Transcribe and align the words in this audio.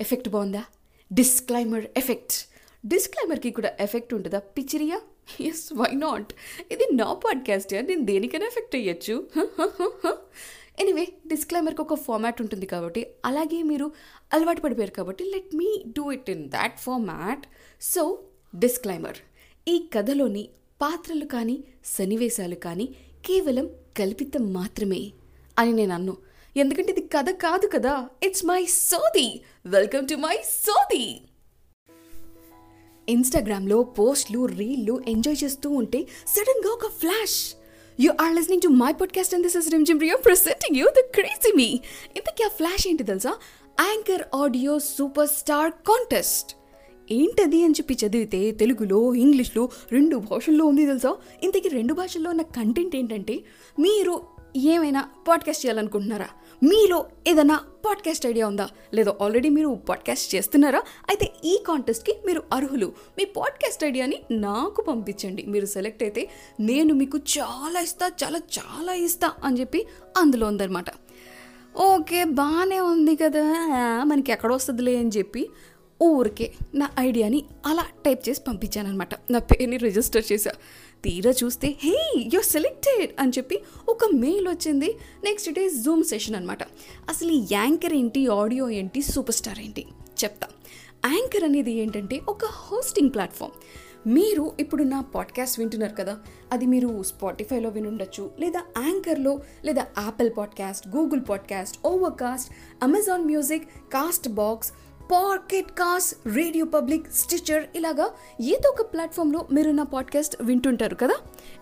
Effect 0.00 0.28
బాగుందా? 0.28 0.64
Disclaimer 1.12 1.84
effect 1.96 2.32
డిస్క్లైమర్కి 2.86 3.50
కూడా 3.50 3.72
effect 3.80 4.14
ఉంటుందా? 4.14 4.38
పిచ్చిరియా? 4.38 5.00
ఎస్ 5.40 5.72
వై 5.72 5.94
నాట్ 5.94 6.32
ఇది 6.70 6.86
నా 6.92 7.12
పాడ్కాస్ట్ 7.14 7.74
నేను 7.74 8.04
దేనికైనా 8.04 8.46
ఎఫెక్ట్ 8.46 8.76
అయ్యచ్చు? 8.76 9.26
ఎనీవే 10.78 11.08
డిస్క్లైమర్కి 11.26 11.80
ఒక 11.80 11.94
ఫార్మాట్ 11.94 12.42
ఉంటుంది 12.42 12.66
కాబట్టి 12.66 13.06
అలాగే 13.24 13.62
మీరు 13.62 13.92
అలవాటు 14.32 14.60
పడిపోయారు 14.60 14.92
కాబట్టి 14.92 15.24
let 15.24 15.56
me 15.56 15.84
do 15.86 16.12
it 16.12 16.30
in 16.30 16.48
that 16.48 16.78
format 16.78 17.46
so 17.80 18.22
disclaimer 18.58 19.16
ఈ 19.68 19.88
కథలోని 19.92 20.48
పాత్రలు 20.82 21.24
కానీ 21.24 21.64
సన్నివేశాలు 21.84 22.54
కానీ 22.54 22.86
కేవలం 23.26 23.70
కల్పితం 23.98 24.52
మాత్రమే 24.52 25.12
అని 25.58 25.72
నేను 25.72 25.94
అన్ను. 25.94 26.16
ఎందుకంటే 26.58 26.92
ఇది 26.92 27.00
కథ 27.06 27.30
కాదు 27.30 27.66
కదా? 27.66 28.08
ఇట్స్ 28.22 28.44
మై 28.44 28.64
సోది 28.64 29.40
వెల్కమ్ 29.66 30.08
టు 30.08 30.14
మై 30.14 30.36
సోది 30.36 31.20
ఇన్స్టాగ్రామ్లో 33.08 33.82
పోస్ట్లు 33.82 34.46
రీల్లు 34.46 35.00
ఎంజాయ్ 35.08 35.36
చేస్తూ 35.44 35.70
ఉంటే 35.70 36.06
సడన్గా 36.26 36.70
ఒక 36.72 36.86
flash 37.00 37.38
you 38.00 38.10
are 38.20 38.34
listening 38.34 38.62
to 38.62 38.68
my 38.68 38.92
podcast 38.92 39.34
and 39.34 39.46
this 39.46 39.56
is 39.56 39.84
Rimjhim 39.84 40.00
Riya 40.00 40.16
presenting 40.16 40.76
you 40.76 40.86
the 40.88 41.04
crazy 41.14 41.52
me 41.56 41.68
ఇంతకీ 42.16 42.44
ఆ 42.44 42.48
ఫ్లాష్ 42.48 42.88
ఏంటి 42.88 43.04
తెలుసా? 43.04 43.32
Anchor 43.80 44.22
audio 44.34 44.78
super 44.78 45.28
star 45.28 45.72
contest 45.72 46.50
ఏంటది 47.10 47.64
అని 47.64 47.72
చెప్పి 47.72 47.94
చదివితే 47.94 48.50
తెలుగులో 48.52 49.14
ఇంగ్లీష్లో 49.14 49.68
రెండు 49.92 50.16
భాషల్లో 50.16 50.64
ఉంది 50.66 50.86
తెలుసా? 50.86 51.16
ఇంతకీ 51.42 51.68
రెండు 51.68 51.94
భాషల్లో 51.94 52.30
ఉన్న 52.30 52.42
కంటెంట్ 52.42 52.96
ఏంటంటే 52.96 53.36
మీరు 53.78 54.14
ఏమైనా 54.56 55.08
పాడ్కాస్ట్ 55.28 55.66
చేయాలనుకుంటున్నారా? 55.66 56.28
మీలో 56.62 57.06
ఏదైనా 57.26 57.60
పాడ్కాస్ట్ 57.86 58.26
ఐడియా 58.26 58.46
ఉందా? 58.46 58.68
లేదా 58.94 59.14
ఆల్రెడీ 59.22 59.48
మీరు 59.48 59.68
పాడ్కాస్ట్ 59.68 60.34
చేస్తున్నారా? 60.34 60.78
అయితే 60.78 61.32
ఈ 61.44 61.58
కాంటెస్ట్కి 61.68 62.16
మీరు 62.26 62.42
అర్హులు. 62.52 62.86
మీ 63.18 63.24
పాడ్కాస్ట్ 63.24 63.84
ఐడియాని 63.84 64.22
నాకు 64.30 64.82
పంపించండి. 64.82 65.42
మీరు 65.42 65.66
సెలెక్ట్ 65.66 66.02
అయితే 66.02 66.30
నేను 66.60 66.94
మీకు 66.94 67.18
చాలా 67.18 67.80
ఇస్తా 67.80 68.10
చాలా 68.24 68.38
చాలా 68.38 68.92
ఇస్తా 68.92 69.32
అని 69.44 69.60
చెప్పి 69.60 69.86
అందులో 70.16 70.46
ఉందన్నమాట. 70.46 70.84
ఓకే 71.76 72.24
బాగానే 72.24 72.80
ఉంది 72.80 73.16
కదా. 73.16 73.42
మనకి 74.04 74.32
ఎక్కడ 74.32 74.52
వస్తుందిలే 74.52 74.96
అని 74.96 75.08
చెప్పి 75.08 75.50
ఊరికే 76.02 76.52
నా 76.74 76.90
ఐడియాని 76.98 77.44
అలా 77.66 77.84
టైప్ 78.04 78.28
చేసి 78.28 78.40
పంపించాను 78.48 78.88
అనమాట 78.88 79.14
నా 79.30 79.38
పేరుని 79.38 79.76
రిజిస్టర్ 79.76 80.24
చేశా. 80.32 80.50
తీరా 81.04 81.30
చూస్తే 81.30 81.74
హే 81.80 81.96
యూ 82.34 82.40
సెలెక్టెడ్ 82.40 83.10
అని 83.18 83.32
చెప్పి 83.38 83.62
ఒక 83.88 84.04
మెయిల్ 84.14 84.48
వచ్చింది. 84.48 84.94
నెక్స్ట్ 85.24 85.50
డే 85.50 85.68
జూమ్ 85.68 86.04
సెషన్ 86.04 86.36
అనమాట 86.36 86.62
అసలు 87.08 87.32
ఈ 87.32 87.46
యాంకర్ 87.52 87.92
ఏంటి 87.92 88.26
ఆడియో 88.26 88.70
ఏంటి 88.70 89.02
సూపర్ 89.02 89.34
స్టార్ 89.34 89.58
ఏంటి? 89.58 89.86
చెప్తా. 90.24 90.48
యాంకర్ 91.06 91.44
అనేది 91.44 91.72
ఏంటంటే 91.72 92.20
ఒక 92.28 92.44
హోస్టింగ్ 92.44 93.10
ప్లాట్ఫామ్. 93.14 93.50
మీరు 94.06 94.52
ఇప్పుడు 94.60 94.82
నా 94.82 95.00
పాడ్కాస్ట్ 95.00 95.58
వింటున్నారు 95.58 95.94
కదా 95.94 96.18
అది 96.52 96.66
మీరు 96.66 97.02
స్పాటిఫైలో 97.02 97.70
వినుండొచ్చు 97.70 98.30
లేదా 98.40 98.62
యాంకర్లో 98.78 99.40
లేదా 99.64 99.86
Apple 99.98 100.30
podcast 100.38 100.88
Google 100.88 101.20
podcast 101.28 101.86
Overcast 101.86 102.50
Amazon 102.82 103.24
music 103.24 103.68
Castbox 104.28 104.72
Pocket 105.12 105.70
cast 105.70 106.36
radio 106.36 106.64
public 106.64 107.12
Stitcher 107.12 107.64
ఇలాగా 107.76 108.10
ఏదో 108.40 108.68
ఒక 108.68 108.80
ప్లాట్ఫామ్లో 108.80 109.46
మీరు 109.52 109.70
నా 109.70 109.82
పాడ్కాస్ట్ 109.82 110.36
వింటుంటారు 110.42 110.94
కదా? 110.94 111.14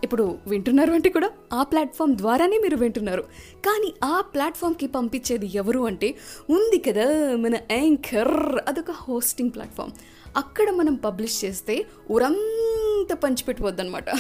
ఇప్పుడు 0.05 0.39
వింటున్నారు 0.47 0.93
అంటే 0.93 1.09
కూడా 1.09 1.31
ఆ 1.53 1.63
ప్లాట్ఫామ్ 1.63 2.17
ద్వారానే 2.17 2.59
మీరు 2.59 2.77
వింటున్నారు. 2.77 3.23
కానీ 3.67 3.95
ఆ 4.05 4.21
ప్లాట్ఫామ్కి 4.21 4.87
పంపించేది 4.87 5.51
ఎవరు 5.55 5.81
అంటే 5.81 6.15
ఉంది 6.51 6.79
కదా 6.79 7.37
మన 7.37 7.55
యాంకర్ 7.71 8.69
అదొక 8.69 8.91
హోస్టింగ్ 8.91 9.51
ప్లాట్ఫామ్. 9.51 9.91
అక్కడ 10.37 10.71
మనం 10.71 10.95
పబ్లిష్ 10.95 11.45
చేస్తే 11.45 11.87
ఊరంతా 12.11 13.15
పంచిపెట్టుకోవద్దనమాట 13.15 14.17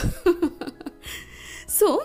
సో 1.80 2.02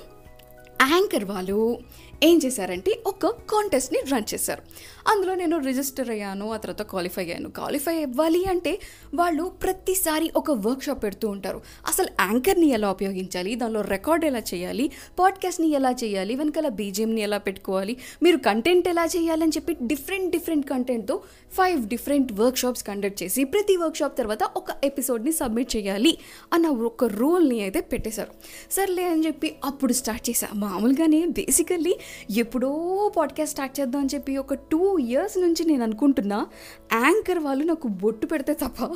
యాంకర్ 0.82 1.26
వాళ్ళు 1.26 1.78
ఏం 2.24 2.40
చేశారంటే 2.46 3.00
ఒక 3.08 3.26
కాంటెస్ట్ని 3.26 4.00
రన్ 4.12 4.34
చేశారు. 4.34 4.62
అందులో 5.08 5.36
నేను 5.36 5.58
రిజిస్టర్ 5.58 6.10
అయ్యాను 6.10 6.54
ఆ 6.54 6.58
తర్వాత 6.58 6.82
క్వాలిఫై 6.82 7.24
అయ్యాను. 7.24 7.50
క్వాలిఫై 7.50 8.04
అవ్వాలి 8.04 8.46
అంటే 8.46 8.80
వాళ్ళు 9.16 9.44
ప్రతిసారి 9.44 10.32
ఒక 10.36 10.52
వర్క్షాప్ 10.52 11.04
పెడుతూ 11.04 11.30
ఉంటారు. 11.30 11.62
అసలు 11.88 12.08
యాంకర్ని 12.22 12.68
ఎలా 12.68 12.92
ఉపయోగించాలి? 12.92 13.56
దానిలో 13.56 13.82
రికార్డ్ 13.82 14.26
ఎలా 14.26 14.40
చేయాలి? 14.40 14.92
పాడ్కాస్ట్ని 15.20 15.70
ఎలా 15.70 15.92
చేయాలి? 15.92 16.36
వెనకాల 16.36 16.68
బీజిఎంని 16.68 17.22
ఎలా 17.22 17.38
పెట్టుకోవాలి? 17.38 17.98
మీరు 18.24 18.38
కంటెంట్ 18.38 18.88
ఎలా 18.88 19.06
చేయాలని 19.06 19.52
చెప్పి 19.52 19.78
డిఫరెంట్ 19.82 20.32
డిఫరెంట్ 20.32 20.70
కంటెంట్తో 20.70 21.22
ఫైవ్ 21.52 21.88
డిఫరెంట్ 21.88 22.34
వర్క్షాప్స్ 22.34 22.84
కండక్ట్ 22.84 23.24
చేసి 23.24 23.44
ప్రతి 23.44 23.78
వర్క్షాప్ 23.78 24.18
తర్వాత 24.18 24.44
ఒక 24.44 24.68
ఎపిసోడ్ని 24.84 25.32
సబ్మిట్ 25.32 25.76
చేయాలి 25.76 26.18
అన్న 26.54 26.68
ఒక 26.68 27.04
రూల్ని 27.04 27.62
అయితే 27.62 27.82
పెట్టేశారు. 27.82 28.32
సర్లే 28.72 29.08
అని 29.08 29.26
చెప్పి 29.26 29.56
అప్పుడు 29.66 29.94
స్టార్ట్ 29.94 30.30
చేశా. 30.30 30.48
మామూలుగానే 30.56 31.26
బేసికల్లీ 31.26 31.96
ఎప్పుడో 32.32 33.12
పాడ్కాస్ట్ 33.18 33.54
స్టార్ట్ 33.54 33.80
చేద్దాం 33.80 34.02
అని 34.02 34.10
చెప్పి 34.16 34.38
ఒక 34.38 34.54
టూ 34.54 34.98
ఇయర్స్ 34.98 35.38
నుంచి 35.38 35.66
నేను 35.66 35.84
అనుకుంటున్నా 35.84 36.48
యాంకర్ 36.94 37.40
వాళ్ళు 37.40 37.64
నాకు 37.64 37.88
బొట్టు 37.88 38.26
పెడితే 38.26 38.54
తప్ప. 38.54 38.96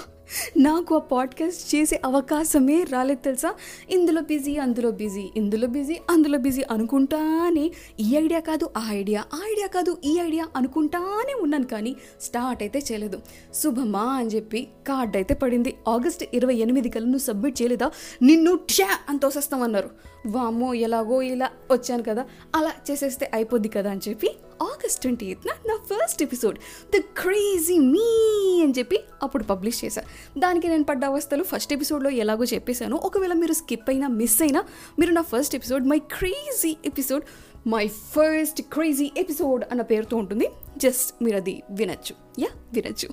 నాకు 0.58 0.96
ఆ 0.96 1.00
పాడ్కాస్ట్ 1.00 1.76
చేసే 1.76 2.02
అవకాశమే 2.06 2.84
రాలేదు 2.84 3.24
తెలుసా? 3.24 3.54
ఇందులో 3.90 4.22
బిజీ 4.22 4.58
అందులో 4.58 4.92
బిజీ 4.92 5.30
ఇందులో 5.36 5.68
బిజీ 5.68 5.98
అందులో 6.10 6.38
బిజీ 6.38 6.62
అనుకుంటానే 6.72 7.72
ఈ 8.00 8.18
ఐడియా 8.18 8.40
కాదు 8.40 8.70
ఆ 8.78 8.88
ఐడియా 8.92 9.24
ఆ 9.34 9.40
ఐడియా 9.52 9.68
కాదు 9.68 9.98
ఈ 10.04 10.20
ఐడియా 10.20 10.46
అనుకుంటానే 10.56 11.34
ఉన్నాను 11.42 11.66
కానీ 11.66 11.96
స్టార్ట్ 12.22 12.64
అయితే 12.64 12.80
చేయలేదు. 12.80 13.22
శుభమా 13.54 14.04
అని 14.04 14.28
చెప్పి 14.28 14.68
కార్డ్ 14.88 15.16
అయితే 15.16 15.34
పడింది. 15.34 15.76
ఆగస్ట్ 15.88 16.24
ఇరవై 16.34 16.56
ఎనిమిది 16.56 16.90
కల్లా 16.90 17.06
నువ్వు 17.06 17.26
సబ్మిట్ 17.26 17.62
చేయలేదా? 17.62 17.92
నిన్ను 18.22 18.56
ట్యా 18.56 18.90
అని 19.10 19.20
తోసేస్తామన్నారు. 19.20 19.90
వామ్మో 20.28 20.74
ఎలాగో 20.74 21.22
ఇలా 21.22 21.50
వచ్చాను 21.72 22.04
కదా. 22.04 22.26
అలా 22.56 22.72
చేసేస్తే 22.92 23.32
అయిపోద్ది 23.34 23.70
కదా 23.70 23.92
అని 23.92 24.00
చెప్పి 24.10 24.30
ఆగస్ట్ 24.62 25.02
ట్వంటీ 25.02 25.26
ఎయిత్న 25.26 25.50
నా 25.68 25.76
first 25.76 26.24
episode 26.24 26.60
the 26.98 27.02
crazy 27.22 27.78
me 27.78 28.64
అని 28.64 28.74
చెప్పి 28.78 29.00
అప్పుడు 29.24 29.44
పబ్లిష్ 29.44 29.86
చేశాను 29.86 30.40
దానికి 30.40 30.68
నేను 30.68 30.84
పడ్డ 30.84 31.06
అవస్థలు 31.06 31.44
ఫస్ట్ 31.44 31.74
ఎపిసోడ్లో 31.74 32.10
ఎలాగో 32.10 32.44
చెప్పేశాను. 32.44 32.98
ఒకవేళ 32.98 33.34
మీరు 33.34 33.54
స్కిప్ 33.54 33.90
అయినా 33.90 34.08
మిస్ 34.08 34.42
అయినా 34.42 34.64
మీరు 35.00 35.12
నా 35.12 35.22
first 35.22 35.56
episode 35.56 35.88
my 35.88 36.00
crazy 36.00 36.78
episode 36.86 37.24
my 37.68 37.88
first 37.88 38.62
crazy 38.62 39.12
episode 39.18 39.66
అన్న 39.72 39.82
పేరుతో 39.82 40.18
ఉంటుంది. 40.18 40.50
జస్ట్ 40.78 41.24
మీరు 41.24 41.38
అది 41.38 41.62
వినొచ్చు. 41.72 42.42
యా 42.42 42.48
వినొచ్చు. 42.74 43.10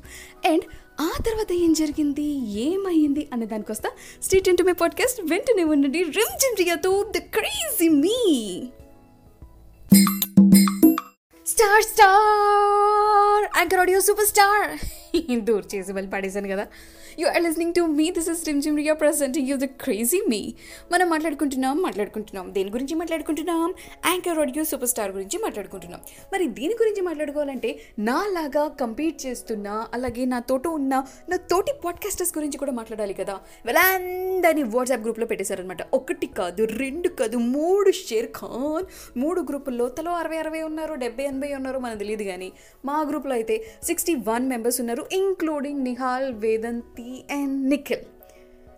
అండ్ 0.52 0.62
ఆ 1.00 1.10
తర్వాత 1.26 1.52
ఏం 1.52 1.72
జరిగింది 1.72 2.54
ఏమైంది 2.60 3.28
అనే 3.32 3.46
దానికి 3.46 3.72
వస్తా 3.72 3.90
స్ట్రీట్ 4.22 4.48
ఇంటూ 4.48 4.64
మై 4.64 4.72
పాడ్కాస్ట్. 4.72 5.20
వెంటనే 5.30 5.64
ఉండండి. 5.64 5.98
Rim 5.98 6.38
gym 6.38 6.56
రియాతో 6.58 7.12
the 7.16 7.18
crazy 7.18 7.88
me. 7.88 8.62
Star 11.46 11.82
star! 11.82 13.44
Anchor 13.58 13.80
audio 13.80 14.00
super 14.00 14.26
star! 14.26 14.70
దూర్ 15.40 15.64
చేసి 15.74 15.92
వెళ్ళి 15.92 16.10
పడేశాను 16.10 16.48
కదా. 16.48 16.66
You 17.20 17.26
are 17.26 17.42
listening 17.42 17.74
to 17.74 17.80
me 17.80 18.10
this 18.10 18.28
is 18.28 18.46
Rimjhim 18.46 18.76
Riya 18.76 18.94
presenting 18.94 19.48
you 19.48 19.56
the 19.56 19.64
crazy 19.64 20.20
me 20.28 20.54
మనం 20.92 21.10
మాట్లాడుకుంటున్నాం 21.10 21.82
మాట్లాడుకుంటున్నాం. 21.82 22.54
దేని 22.54 22.70
గురించి 22.70 22.94
మాట్లాడుకుంటున్నాం? 22.94 23.74
యాంకర్ 24.06 24.38
ఆడియో 24.38 24.64
సూపర్ 24.64 24.88
స్టార్ 24.88 25.12
గురించి 25.12 25.38
మాట్లాడుకుంటున్నాం. 25.42 26.00
మరి 26.32 26.46
దీని 26.48 26.74
గురించి 26.74 27.02
మాట్లాడుకోవాలంటే 27.02 27.78
నాలాగా 27.98 28.68
కంపీట్ 28.68 29.26
చేస్తున్న 29.26 29.86
అలాగే 29.94 30.24
నా 30.24 30.40
తోట 30.40 30.66
ఉన్న 30.68 30.94
నా 31.28 31.36
తోటి 31.36 31.72
పాడ్కాస్టర్స్ 31.84 32.38
గురించి 32.38 32.58
కూడా 32.58 32.72
మాట్లాడాలి 32.72 33.14
కదా. 33.14 33.36
వెళ్ళందని 33.66 34.62
వాట్సాప్ 34.62 35.02
గ్రూప్లో 35.02 35.26
పెట్టేశారనమాట 35.26 35.82
ఒకటి 35.94 36.26
కాదు 36.26 36.64
రెండు 36.64 37.08
కాదు 37.08 37.36
మూడు. 37.36 37.90
షేర్ 38.02 38.26
ఖాన్ 38.26 38.86
మూడు 39.18 39.40
గ్రూపుల్లో 39.40 39.88
తలో 39.88 40.12
అరవై 40.12 40.36
అరవై 40.36 40.62
ఉన్నారు 40.62 40.94
డెబ్బై 40.94 41.24
ఎనభై 41.24 41.50
ఉన్నారు 41.54 41.78
మనకు 41.78 41.98
తెలియదు 41.98 42.22
కానీ 42.22 42.48
మా 42.84 42.96
గ్రూప్లో 43.10 43.34
అయితే 43.34 43.56
సిక్స్టీ 43.82 44.14
వన్ 44.28 44.48
మెంబర్స్ 44.48 44.80
ఉన్నారు 44.80 45.06
ఇంక్లూడింగ్ 45.12 45.80
నిహాల్ 45.84 46.34
వేదంతి 46.34 47.01
అండ్ 47.30 47.70
నిఖిల్. 47.70 48.00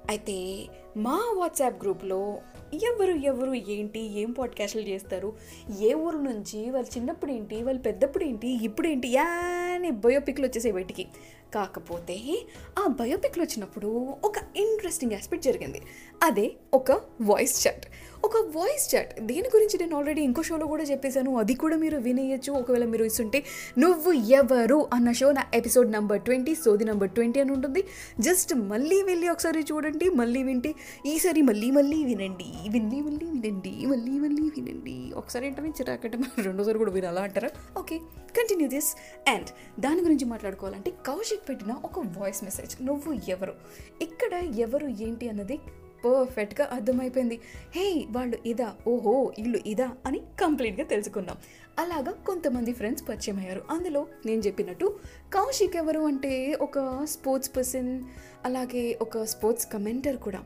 అయితే 0.09 0.67
మా 0.97 1.35
వాట్సాప్ 1.37 1.82
గ్రూప్లో 1.82 2.38
ఎవరు 2.75 3.12
ఎవరు 3.12 3.55
ఏంటి 3.55 4.21
ఏం 4.21 4.32
పాడ్కాస్ట్లు 4.32 4.81
చేస్తారు 4.81 5.32
ఏ 5.81 5.94
ఊరు 5.94 6.19
నుంచి 6.19 6.71
వాళ్ళు 6.71 6.99
చిన్నప్పుడు 6.99 7.32
ఏంటి 7.32 7.62
వాళ్ళు 7.62 7.82
పెద్దప్పుడు 7.82 8.25
ఏంటి 8.25 8.49
ఇప్పుడు 8.49 8.87
ఏంటి 8.87 9.09
యాని 9.09 9.91
బయోపిక్లు 9.91 10.47
వచ్చేసాయి 10.47 10.75
బయటికి. 10.75 11.06
కాకపోతే 11.55 12.47
ఆ 12.79 12.87
బయోపిక్లు 12.87 13.43
వచ్చినప్పుడు 13.43 14.15
ఒక 14.25 14.35
ఇంట్రెస్టింగ్ 14.56 15.12
ఆస్పెక్ట్ 15.12 15.47
జరిగింది. 15.47 15.82
అదే 16.23 16.53
ఒక 16.75 16.93
వాయిస్ 17.23 17.69
చాట్. 17.69 17.87
ఒక 18.25 18.37
వాయిస్ 18.56 18.85
చాట్ 18.94 19.11
దీని 19.21 19.49
గురించి 19.55 19.76
నేను 19.81 19.97
ఆల్రెడీ 19.97 20.21
ఇంకో 20.23 20.43
షోలో 20.49 20.67
కూడా 20.67 20.85
చెప్పేశాను. 20.85 21.38
అది 21.38 21.55
కూడా 21.55 21.76
మీరు 21.76 21.97
వినేయచ్చు. 21.97 22.53
ఒకవేళ 22.53 22.85
మీరు 22.93 23.05
ఇస్తుంటే 23.05 23.44
నువ్వు 23.79 24.12
ఎవరు? 24.12 24.79
అన్న 24.94 25.12
షో 25.12 25.32
నా 25.32 25.44
ఎపిసోడ్ 25.55 25.91
నెంబర్ 25.93 26.21
ట్వంటీ 26.21 26.55
సోది 26.55 26.85
నెంబర్ 26.85 27.11
ట్వంటీ 27.11 27.41
అని 27.41 27.53
ఉంటుంది. 27.53 27.85
జస్ట్ 28.21 28.55
మళ్ళీ 28.55 29.03
వెళ్ళి 29.03 29.29
ఒకసారి 29.29 29.61
చూడండి 29.73 30.09
మళ్ళీ 30.11 30.43
వింటే 30.43 30.75
ఈసారి 31.06 31.43
మళ్ళీ 31.43 31.71
మళ్ళీ 31.71 32.05
వినండి 32.05 32.49
వినండి 32.71 33.00
మళ్ళీ 33.00 33.26
వినండి 33.26 33.75
మళ్ళీ 33.87 34.15
మళ్ళీ 34.25 34.43
వినండి. 34.56 34.97
ఒకసారి 35.17 35.47
ఏంటనే 35.47 35.69
చిరాకట 35.69 36.17
రెండోసారి 36.17 36.79
కూడా 36.79 36.91
వినాలా 36.91 37.23
అంటారా? 37.23 37.50
ఓకే 37.79 37.99
కంటిన్యూ 38.38 38.69
దిస్ 38.69 38.91
అండ్ 39.29 39.81
దాని 39.81 40.00
గురించి 40.00 40.25
మాట్లాడుకోవాలంటే 40.25 40.91
కౌశిక్ 41.06 41.49
పెట్టిన 41.49 41.75
ఒక 41.85 41.99
వాయిస్ 42.19 42.44
మెసేజ్ 42.44 42.76
నువ్వు 42.82 43.12
ఎవరు? 43.29 43.55
ఇక్కడ 44.03 44.32
ఎవరు 44.67 44.87
ఏంటి? 44.87 45.29
అన్నది 45.29 45.59
పర్ఫెక్ట్గా 46.04 46.68
అర్థమైపోయింది. 46.72 47.40
హే 47.74 48.04
వాళ్ళు 48.10 48.38
ఇదా? 48.46 48.72
ఓహో 48.88 49.32
ఇల్లు 49.38 49.58
ఇదా? 49.66 49.90
అని 50.06 50.18
కంప్లీట్గా 50.18 50.86
తెలుసుకున్నాం. 50.86 51.36
అలాగా 51.78 52.12
కొంతమంది 52.12 52.72
ఫ్రెండ్స్ 52.72 53.08
పరిచయం 53.08 53.38
అయ్యారు. 53.38 53.62
అందులో 53.70 54.06
నేను 54.26 54.40
చెప్పినట్టు 54.40 54.98
కౌశిక్ 55.34 55.76
ఎవరు 55.76 56.00
అంటే 56.00 56.54
ఒక 56.54 57.00
స్పోర్ట్స్ 57.04 57.56
పర్సన్ 57.56 58.04
అలాగే 58.44 58.98
ఒక 59.00 59.24
స్పోర్ట్స్ 59.24 59.72
కమెంటర్ 59.72 60.16
కూడా. 60.16 60.42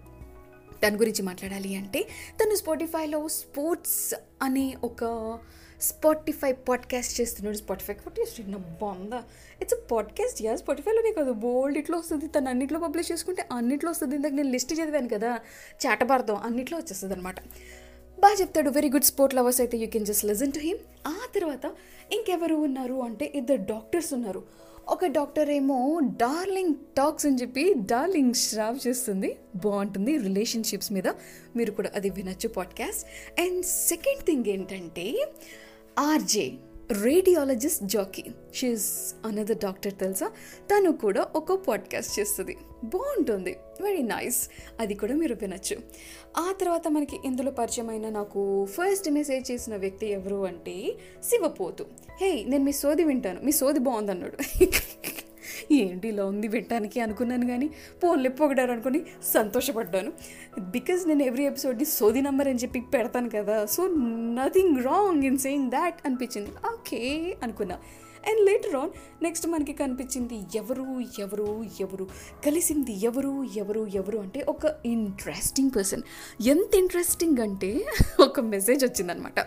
తన 0.87 1.00
గురించి 1.00 1.22
మాట్లాడాలి 1.22 1.76
అంటే 1.76 2.02
తను 2.43 2.55
స్పాటిఫైలో 2.55 3.28
స్పోర్ట్స్ 3.28 4.14
అనే 4.43 4.76
ఒక 4.84 5.05
స్పాటిఫై 5.81 6.53
పాడ్కాస్ట్ 6.53 7.21
చేస్తున్నాడు. 7.21 7.57
స్పాటిఫై 7.57 7.95
పాడ్కాస్ట్ 7.95 8.51
నా 8.51 8.59
బాగుందా 8.59 9.23
ఇట్స్ 9.61 9.75
అ 9.75 9.77
పాడ్కాస్ట్ 9.77 10.43
యా 10.43 10.57
స్పాటిఫైలోనే 10.57 11.13
కాదు. 11.13 11.33
బోల్డ్ 11.33 11.79
ఇట్లో 11.79 11.99
వస్తుంది. 11.99 12.27
తను 12.27 12.49
అన్నిట్లో 12.49 12.81
పబ్లిష్ 12.81 13.13
చేసుకుంటే 13.13 13.49
అన్నిట్లో 13.53 13.91
వస్తుంది. 13.91 14.17
ఇందాక 14.17 14.33
నేను 14.33 14.51
లిస్ట్ 14.51 14.73
చదివాను 14.73 15.09
కదా. 15.09 15.39
చాటబార్దం 15.87 16.37
అన్నిట్లో 16.37 16.79
వచ్చేస్తుంది 16.79 17.15
అనమాట 17.15 17.41
బాగా 18.21 18.37
చెప్తాడు. 18.41 18.71
వెరీ 18.71 18.91
గుడ్ 18.91 19.05
స్పోర్ట్ 19.05 19.35
లవర్స్ 19.35 19.61
అయితే 19.61 19.79
you 19.79 19.87
can 19.87 20.07
just 20.07 20.25
listen 20.25 20.53
to 20.53 20.59
him 20.59 20.79
ఆ 21.07 21.15
తర్వాత 21.35 21.73
ఇంకెవరు 22.13 22.55
ఉన్నారు 22.55 22.95
అంటే 22.95 23.33
ఇద్దరు 23.35 23.57
డాక్టర్స్ 23.57 24.15
ఉన్నారు. 24.15 24.43
ఒక 24.89 25.07
డాక్టర్ 25.07 25.51
ఏమో 25.51 26.01
డార్లింగ్ 26.03 26.75
టాక్స్ 26.75 27.27
అని 27.27 27.37
చెప్పి 27.37 27.75
డార్లింగ్ 27.75 28.35
శ్రావ్ 28.35 28.89
చేస్తుంది. 28.89 29.37
బాగుంటుంది 29.57 30.17
రిలేషన్షిప్స్ 30.17 30.93
మీద. 30.93 31.09
మీరు 31.57 31.71
కూడా 31.71 31.91
అది 31.95 32.11
వినొచ్చు 32.11 32.49
పాడ్కాస్ట్ 32.49 33.07
అండ్ 33.41 33.65
సెకండ్ 33.65 34.25
థింగ్ 34.25 34.45
ఏంటంటే 34.47 35.33
RJ 35.99 36.53
radiologist 37.03 37.85
jockey. 37.85 38.25
She's 38.55 39.15
another 39.27 39.56
doctor 39.56 39.99
తెలుసా? 39.99 40.29
తను 40.71 40.93
కూడా 40.93 41.27
ఒక 41.37 41.53
పాడ్కాస్ట్ 41.53 42.21
చేస్తుంది. 42.21 42.56
బాగుంటుంది. 42.85 43.56
వెరీ 43.81 44.03
నైస్ 44.03 44.49
అది 44.81 44.95
కూడా 44.95 45.15
మీరు 45.15 45.35
వినొచ్చు. 45.35 45.77
ఆ 46.39 46.55
తర్వాత 46.61 46.89
మనకి 46.89 47.17
ఇందులో 47.25 47.50
పరిచయమైన 47.50 48.09
నాకు 48.09 48.65
ఫస్ట్ 48.65 49.11
మెసేజ్ 49.11 49.50
చేసిన 49.50 49.77
వ్యక్తి 49.77 50.06
ఎవరు 50.06 50.47
అంటే 50.47 50.95
శివపోతు. 51.25 51.87
హే 52.21 52.44
నేను 52.44 52.65
మీ 52.65 52.73
సోది 52.73 53.05
వింటాను. 53.05 53.41
మీ 53.43 53.53
సోది 53.53 53.79
బాగుందన్నాడు. 53.79 54.39
ఏంటి 55.73 56.09
ఇలా 56.09 56.25
ఉంది 56.25 56.49
వినటానికి 56.49 57.00
అనుకున్నాను 57.00 57.47
కానీ 57.47 57.71
పోన్లే 58.05 58.29
పొగడారు 58.29 58.73
అనుకుని 58.73 59.03
సంతోషపడ్డాను. 59.25 60.12
బికాజ్ 60.61 61.09
నేను 61.09 61.23
ఎవ్రీ 61.23 61.47
ఎపిసోడ్ని 61.47 61.85
సోది 61.85 62.23
నంబర్ 62.23 62.49
అని 62.49 62.59
చెప్పి 62.59 62.81
పెడతాను 62.81 63.31
కదా 63.31 63.65
so 63.65 63.87
nothing 64.35 64.85
wrong 64.85 65.25
in 65.25 65.39
saying 65.39 65.71
that 65.71 65.95
అనిపించింది. 66.05 66.50
ఓకే 66.73 67.37
అనుకున్నా. 67.43 67.79
అండ్ 68.29 68.41
లేటర్ 68.47 68.77
ఆన్ 68.77 68.91
నెక్స్ట్ 69.23 69.47
మనకి 69.47 69.73
కనిపించింది 69.73 70.41
ఎవరు 70.55 70.87
ఎవరు 71.19 71.65
ఎవరు? 71.81 72.09
కలిసింది 72.47 72.93
ఎవరు 72.93 73.44
ఎవరు 73.56 73.87
ఎవరు 73.94 74.19
అంటే 74.19 74.41
ఒక 74.49 74.75
ఇంట్రెస్టింగ్ 74.87 75.71
పర్సన్ 75.77 76.03
ఎంత 76.47 76.75
ఇంట్రెస్టింగ్ 76.75 77.39
అంటే 77.39 77.85
ఒక 78.21 78.41
మెసేజ్ 78.41 78.85
వచ్చిందనమాట 78.85 79.41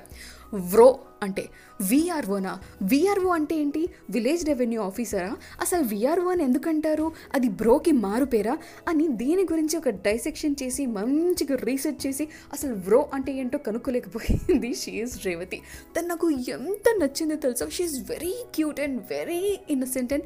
వ్రో 0.53 0.99
అంటే 1.23 1.49
విఆర్ఓనా 1.81 2.59
విఆర్ఓ 2.81 3.29
అంటే 3.29 3.55
ఏంటి? 3.55 3.89
విలేజ్ 4.09 4.45
రెవెన్యూ 4.45 4.81
ఆఫీసరా 4.81 5.37
అసలు 5.61 5.83
విఆర్ఓ 5.83 6.31
అని 6.31 6.43
ఎందుకంటారు? 6.43 7.11
అది 7.33 7.49
బ్రోకి 7.49 7.91
మారుపేరా 7.91 8.57
అని 8.87 9.07
దీని 9.07 9.43
గురించి 9.43 9.77
ఒక 9.77 9.89
డైసెక్షన్ 9.89 10.55
చేసి 10.63 10.85
మంచిగా 10.85 11.57
రీసెర్చ్ 11.63 12.07
చేసి 12.07 12.27
అసలు 12.53 12.73
వ్రో 12.73 13.09
అంటే 13.13 13.31
ఏంటో 13.31 13.57
కనుక్కోలేకపోయింది. 13.57 14.73
షీఈస్ 14.73 15.25
రేవతి 15.25 15.61
తను 15.97 16.07
నాకు 16.07 16.29
ఎంత 16.29 16.95
నచ్చిందో 17.01 17.35
తెలుసా? 17.35 17.67
She's 17.67 18.09
very 18.09 18.35
cute 18.55 18.79
and 18.79 19.01
very 19.09 19.59
innocent 19.69 20.13
and 20.13 20.23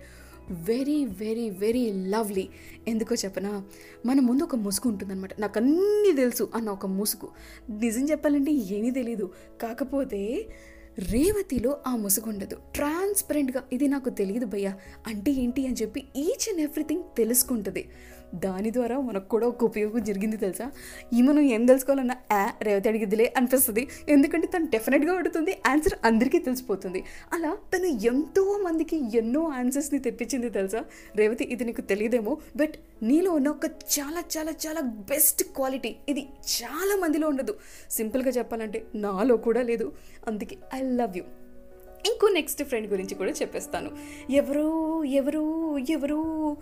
very 0.51 1.05
very 1.05 1.49
very 1.49 1.91
lovely. 1.93 2.49
ఎందుకో 2.87 3.15
చెప్పనా? 3.15 3.63
మన 4.05 4.19
ముందు 4.19 4.43
ఒక 4.43 4.55
ముసుగు 4.55 4.91
ఉంటుందన్నమాట. 4.91 5.39
నాకు 5.39 5.59
అన్నీ 5.59 6.13
తెలుసు 6.15 6.49
అన్న 6.55 6.69
ఒక 6.69 6.85
ముసుగు. 6.85 7.29
నిజం 7.77 8.05
చెప్పాలంటే 8.05 8.51
ఏమీ 8.51 8.91
తెలీదు. 8.91 9.31
కాకపోతే 9.61 10.49
రేవతిలో 10.99 11.77
ఆ 11.87 11.95
ముసుగు 11.95 12.29
ఉండదు. 12.29 12.57
ట్రాన్స్పరెంట్గా 12.75 13.63
ఇది 13.73 13.87
నాకు 13.87 14.09
తెలియదు 14.09 14.45
భయ్యా. 14.45 14.77
అంటే 15.07 15.31
ఏంటి 15.31 15.67
అని 15.67 15.75
చెప్పి 15.81 16.03
ఈచ్ 16.15 16.49
అండ్ 16.49 16.61
ఎవ్రీథింగ్ 16.61 17.03
తెలుసుకుంటుంది. 17.17 17.89
దాని 18.33 18.73
ద్వారా 18.73 18.99
మనకు 18.99 19.29
కూడా 19.29 19.47
ఒక 19.47 19.63
ఉపయోగం 19.63 20.03
జరిగింది 20.03 20.37
తెలుసా? 20.37 20.71
ఈ 21.13 21.21
మనం 21.21 21.39
ఏం 21.39 21.65
తెలుసుకోవాలన్నా 21.65 22.15
ఆ 22.31 22.51
రేవతి 22.61 22.89
అడిగిద్దిలే 22.89 23.33
అనిపిస్తుంది. 23.37 23.87
ఎందుకంటే 24.09 24.47
తను 24.47 24.65
డెఫినెట్గా 24.65 25.13
అడుగుతుంది 25.13 25.57
ఆన్సర్ 25.67 25.93
అందరికీ 26.05 26.39
తెలిసిపోతుంది. 26.39 27.03
అలా 27.33 27.57
తను 27.73 27.85
ఎంతో 27.85 28.61
మందికి 28.63 29.17
ఎన్నో 29.17 29.43
ఆన్సర్స్ని 29.47 29.99
తెప్పించింది 29.99 30.49
తెలుసా? 30.49 30.85
రేవతి 31.15 31.43
ఇది 31.43 31.63
నీకు 31.63 31.81
తెలియదేమో 31.81 32.37
బట్ 32.55 32.73
నీలో 33.03 33.31
ఉన్న 33.31 33.47
ఒక 33.47 33.65
చాలా 33.65 34.23
చాలా 34.37 34.51
చాలా 34.67 34.81
బెస్ట్ 34.81 35.43
క్వాలిటీ 35.43 35.95
ఇది 36.09 36.27
చాలా 36.45 36.95
మందిలో 36.95 37.27
ఉండదు. 37.27 37.55
సింపుల్గా 37.91 38.31
చెప్పాలంటే 38.31 38.85
నాలో 38.95 39.37
కూడా 39.37 39.61
లేదు. 39.61 39.93
అందుకే 40.27 40.57
ఐ 40.73 40.81
లవ్ 40.81 41.17
యూ 41.17 41.23
ఇంకో 42.05 42.27
నెక్స్ట్ 42.27 42.63
ఫ్రెండ్ 42.63 42.87
గురించి 42.87 43.15
కూడా 43.15 43.31
చెప్పేస్తాను. 43.31 43.91
ఎవరు 44.31 45.03
ఎవరు 45.03 45.77
ఎవరు 45.77 46.57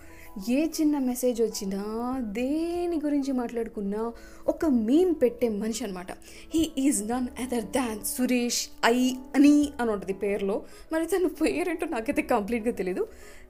ఏ 0.50 0.66
చిన్న 0.66 0.98
మెసేజ్ 0.98 1.42
వచ్చినా 1.42 1.84
దేని 2.20 3.00
గురించి 3.04 3.32
మాట్లాడుకున్నా 3.32 4.12
ఒక 4.48 4.66
మీమ్ 4.66 5.14
పెట్టే 5.22 5.48
మనిషి 5.48 5.84
అనమాట 5.84 6.12
he 6.54 6.72
is 6.78 7.08
none 7.08 7.42
other 7.42 7.64
than 7.64 8.04
Suresh 8.04 8.68
I 8.84 9.12
అని 9.34 9.72
అని 9.80 9.90
ఉంటుంది 9.90 10.12
పేరులో. 10.12 10.62
మరి 10.92 11.06
తన 11.06 11.26
పేరేంటో 11.26 11.86
నాకైతే 11.86 12.22
కంప్లీట్గా 12.22 12.72
తెలీదు. 12.72 13.06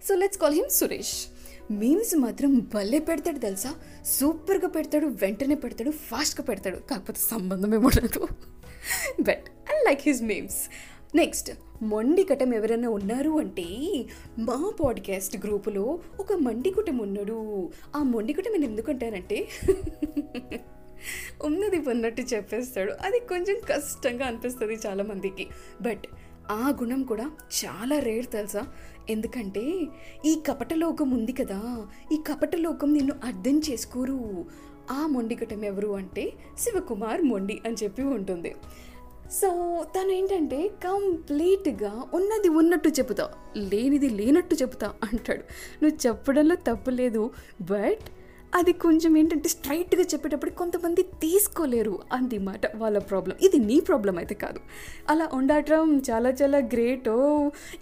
So 0.08 0.14
let's 0.14 0.38
call 0.38 0.54
him 0.54 0.70
Suresh. 0.70 1.14
Memes 1.72 2.14
మాత్రం 2.14 2.58
భలే 2.74 2.98
పెడతాడు 2.98 3.38
తెలుసా? 3.38 3.74
సూపర్గా 4.06 4.68
పెడతాడు 4.68 5.06
వెంటనే 5.06 5.54
పెడతాడు 5.54 5.90
ఫాస్ట్గా 5.90 6.44
పెడతాడు. 6.44 6.76
కాకపోతే 6.76 7.20
సంబంధం 7.30 7.74
ఏముండదు 7.74 8.28
but 9.20 9.44
I 9.74 9.84
like 9.84 10.00
his 10.02 10.22
memes 10.22 10.56
next 11.14 11.50
మొండికటం 11.82 12.54
ఎవరైనా 12.54 12.88
ఉన్నారు 12.88 13.30
అంటే 13.30 13.64
మా 14.38 14.72
పాడ్కాస్ట్ 14.80 15.46
గ్రూపులో 15.46 15.98
ఒక 16.20 16.32
మండికుటం 16.32 16.98
ఉన్నాడు. 16.98 17.70
ఆ 17.96 18.02
మొండికుటం 18.02 18.52
నేను 18.52 18.64
ఎందుకంటానంటే 18.64 19.48
ఉన్నది 21.44 21.78
ఉన్నట్టు 21.78 22.22
చెప్పేస్తాడు. 22.22 22.92
అది 22.92 23.18
కొంచెం 23.18 23.56
కష్టంగా 23.70 24.26
అనిపిస్తుంది 24.26 24.78
చాలామందికి. 24.86 25.46
బట్ 25.82 26.06
ఆ 26.50 26.74
గుణం 26.80 27.02
కూడా 27.02 27.30
చాలా 27.64 27.98
రేర్ 27.98 28.26
తెలుసా? 28.26 28.66
ఎందుకంటే 29.10 29.82
ఈ 30.24 30.42
కపటలోకం 30.46 31.10
ఉంది 31.10 31.32
కదా 31.32 31.86
ఈ 32.12 32.16
కపటలోకం 32.16 32.92
నిన్ను 32.92 33.14
అర్థం 33.24 33.60
చేసుకోరు. 33.70 34.44
ఆ 34.90 35.06
మొండికటం 35.06 35.64
ఎవరు 35.64 35.88
అంటే 35.88 36.32
శివకుమార్ 36.58 37.22
మొండి 37.22 37.60
అని 37.66 37.76
చెప్పి 37.82 38.02
ఉంటుంది. 38.02 38.54
సో 39.30 39.84
తను 39.96 40.12
ఏంటంటే 40.12 40.68
కంప్లీట్గా 40.68 42.04
ఉన్నది 42.14 42.48
ఉన్నట్టు 42.48 42.88
చెబుతా 42.88 43.30
లేనిది 43.56 44.08
లేనట్టు 44.08 44.54
చెబుతా 44.54 44.86
అంటాడు. 44.86 45.40
నువ్వు 45.82 46.06
చెప్పడంలో 46.06 46.54
తప్పు 46.54 46.90
లేదు 46.90 47.30
బట్ 47.60 48.23
అది 48.54 48.72
కొంచెం 48.72 49.16
ఏంటంటే 49.18 49.48
స్ట్రైట్గా 49.48 50.02
చెప్పేటప్పుడు 50.02 50.50
కొంతమంది 50.50 51.02
తీసుకోలేరు 51.02 51.98
అంది 52.12 52.38
మాట 52.38 52.76
వాళ్ళ 52.76 52.98
ప్రాబ్లం 52.98 53.36
ఇది 53.42 53.58
నీ 53.58 53.80
ప్రాబ్లం 53.80 54.18
అయితే 54.18 54.34
కాదు. 54.34 54.60
అలా 55.10 55.28
ఉండటం 55.32 56.02
చాలా 56.10 56.30
చాలా 56.30 56.58
గ్రేట్ 56.58 57.08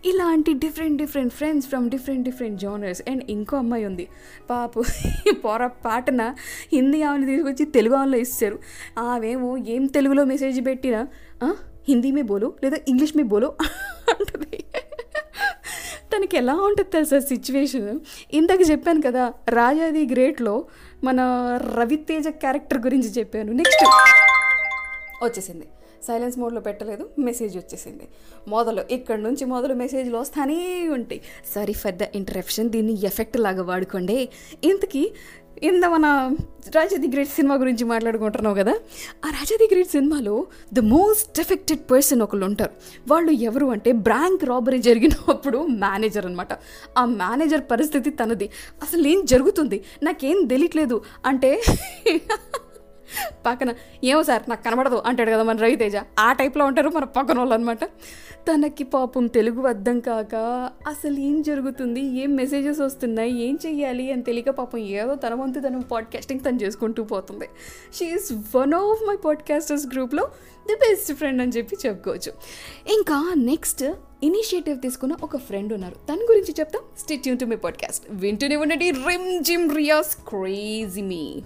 ఇలాంటి 0.07 0.52
different 0.52 0.99
different 0.99 1.33
friends 1.33 1.69
from 1.69 1.90
different 1.90 2.25
different 2.25 2.61
genres 2.61 3.02
and 3.09 3.25
ఇంకో 3.31 3.57
అమ్మాయి 3.57 3.85
ఉంది. 3.85 4.09
పాపు 4.50 4.83
పొర 5.31 5.66
పాటన 5.66 6.35
హిందీ 6.73 7.02
ఆమెను 7.02 7.26
తీసుకొచ్చి 7.26 7.64
తెలుగు 7.64 7.95
ఆమెలో 7.95 8.19
ఇస్తారు. 8.19 8.59
ఆమెమో 8.99 9.57
ఏం 9.57 9.87
తెలుగులో 9.87 10.25
మెసేజ్ 10.25 10.66
పెట్టినా 10.66 11.07
హిందీ 11.88 12.11
మే 12.11 12.23
బోలో 12.23 12.54
లేదా 12.64 12.76
ఇంగ్లీష్ 12.88 13.16
మే 13.16 13.23
బోలో? 13.23 13.54
అంటుంది. 14.11 14.62
తనకి 16.16 16.37
ఎలా 16.37 16.54
ఉంటుంది 16.54 16.90
తెలుసా 16.90 17.19
సిచ్యువేషన్ 17.19 18.00
ఇందాక 18.33 18.62
చెప్పాను 18.71 19.02
కదా 19.07 19.33
రాజాది 19.49 20.07
గ్రేట్లో 20.07 20.64
మన 21.04 21.21
రవితేజ 21.78 22.28
క్యారెక్టర్ 22.28 22.78
గురించి 22.78 23.09
చెప్పాను. 23.09 23.52
నెక్స్ట్ 23.52 23.85
వచ్చేసింది. 25.25 25.66
సైలెన్స్ 26.07 26.38
మోడ్లో 26.38 26.61
పెట్టలేదు 26.61 27.11
మెసేజ్ 27.19 27.57
వచ్చేసింది. 27.57 28.09
మొదలు 28.49 28.83
ఇక్కడ 28.90 29.19
నుంచి 29.19 29.45
మొదలు 29.45 29.75
మెసేజ్లు 29.75 30.16
వస్తానే 30.16 30.88
ఉంటాయి. 30.88 31.21
సారీ 31.54 31.73
ఫర్ 31.73 31.95
ద 31.95 32.02
ఇంటరప్షన్ 32.14 32.71
దీన్ని 32.71 32.95
ఎఫెక్ట్ 33.04 33.37
లాగా 33.37 33.62
వాడుకోండి. 33.62 34.28
ఇంతకీ 34.64 35.12
ఇంత 35.62 35.85
మన 35.85 36.37
రాజాది 36.76 37.09
గ్రేట్ 37.09 37.28
సినిమా 37.28 37.54
గురించి 37.54 37.85
మాట్లాడుకుంటున్నావు 37.85 38.54
కదా? 38.54 38.73
ఆ 39.26 39.31
రాజాది 39.31 39.69
గ్రేట్ 39.73 39.88
సినిమాలో 39.88 40.47
ద 40.73 40.78
మోస్ట్ 40.78 41.40
ఎఫెక్టెడ్ 41.40 41.90
పర్సన్ 41.90 42.23
ఒకళ్ళు 42.23 42.47
ఉంటారు. 42.47 42.71
వాళ్ళు 43.09 43.31
ఎవరు 43.31 43.66
అంటే 43.66 43.92
బ్యాంక్ 43.92 44.45
రాబరీ 44.45 44.78
జరిగినప్పుడు 44.78 45.66
మేనేజర్ 45.66 46.26
అనమాట 46.26 46.49
ఆ 46.99 47.04
మేనేజర్ 47.04 47.61
పరిస్థితి 47.71 48.11
తనది. 48.11 48.50
అసలు 48.83 49.09
ఏం 49.09 49.25
జరుగుతుంది? 49.25 49.85
నాకేం 50.02 50.47
తెలియట్లేదు. 50.47 51.02
అంటే 51.26 51.62
పక్కన 53.47 53.75
ఏమో 54.04 54.23
సార్ 54.23 54.42
నాకు 54.49 54.64
కనబడదు 54.64 55.02
అంటాడు 55.07 55.31
కదా 55.31 55.42
మన 55.42 55.57
రవితేజ. 55.57 55.97
ఆ 56.19 56.33
టైప్లో 56.33 56.66
ఉంటారు 56.66 56.88
మన 56.88 57.04
పక్కన 57.04 57.38
వాళ్ళు 57.38 57.54
అనమాట 57.54 57.85
తనకి 58.50 58.84
పాపం 58.84 59.26
తెలుగు 59.26 59.66
అర్థం 59.66 60.00
కాక 60.00 60.34
అసలు 60.87 61.18
ఏం 61.18 61.42
జరుగుతుంది? 61.42 62.00
ఏం 62.00 62.34
మెసేజెస్ 62.34 62.80
వస్తున్నాయి? 62.80 63.42
ఏం 63.42 63.58
చెయ్యాలి? 63.66 64.12
అని 64.12 64.22
తెలియక 64.22 64.50
పాపం 64.50 64.78
ఏదో 64.78 65.14
తన 65.14 65.34
వంతు 65.34 65.61
తను 65.61 65.82
పాడ్కాస్టింగ్ 65.82 66.40
తను 66.40 66.56
చేసుకుంటూ 66.56 67.04
పోతుంది. 67.04 67.44
She's 67.94 68.56
one 68.56 68.75
of 68.75 69.08
my 69.08 69.16
podcasters 69.16 69.87
గ్రూప్లో 69.87 70.25
ది 70.66 70.75
బెస్ట్ 70.75 71.12
ఫ్రెండ్ 71.12 71.42
అని 71.42 71.52
చెప్పి 71.56 71.76
చెప్పుకోవచ్చు. 71.87 72.32
ఇంకా 72.94 73.34
నెక్స్ట్ 73.37 73.84
ఇనిషియేటివ్ 74.22 74.80
తీసుకున్న 74.80 75.16
ఒక 75.22 75.37
ఫ్రెండ్ 75.37 75.72
ఉన్నారు. 75.72 75.94
తన 75.94 76.16
గురించి 76.16 76.54
చెప్తా. 76.61 76.78
స్టిట్యూన్ 76.99 77.38
టు 77.38 77.44
మై 77.44 77.56
పాడ్కాస్ట్ 77.56 78.06
వింటూనే 78.11 78.56
ఉండండి. 78.56 78.90
రిమ్ 78.90 79.44
జిమ్ 79.44 79.76
రియాస్ 79.76 80.16
క్రేజీ 80.16 81.02
మీ 81.02 81.42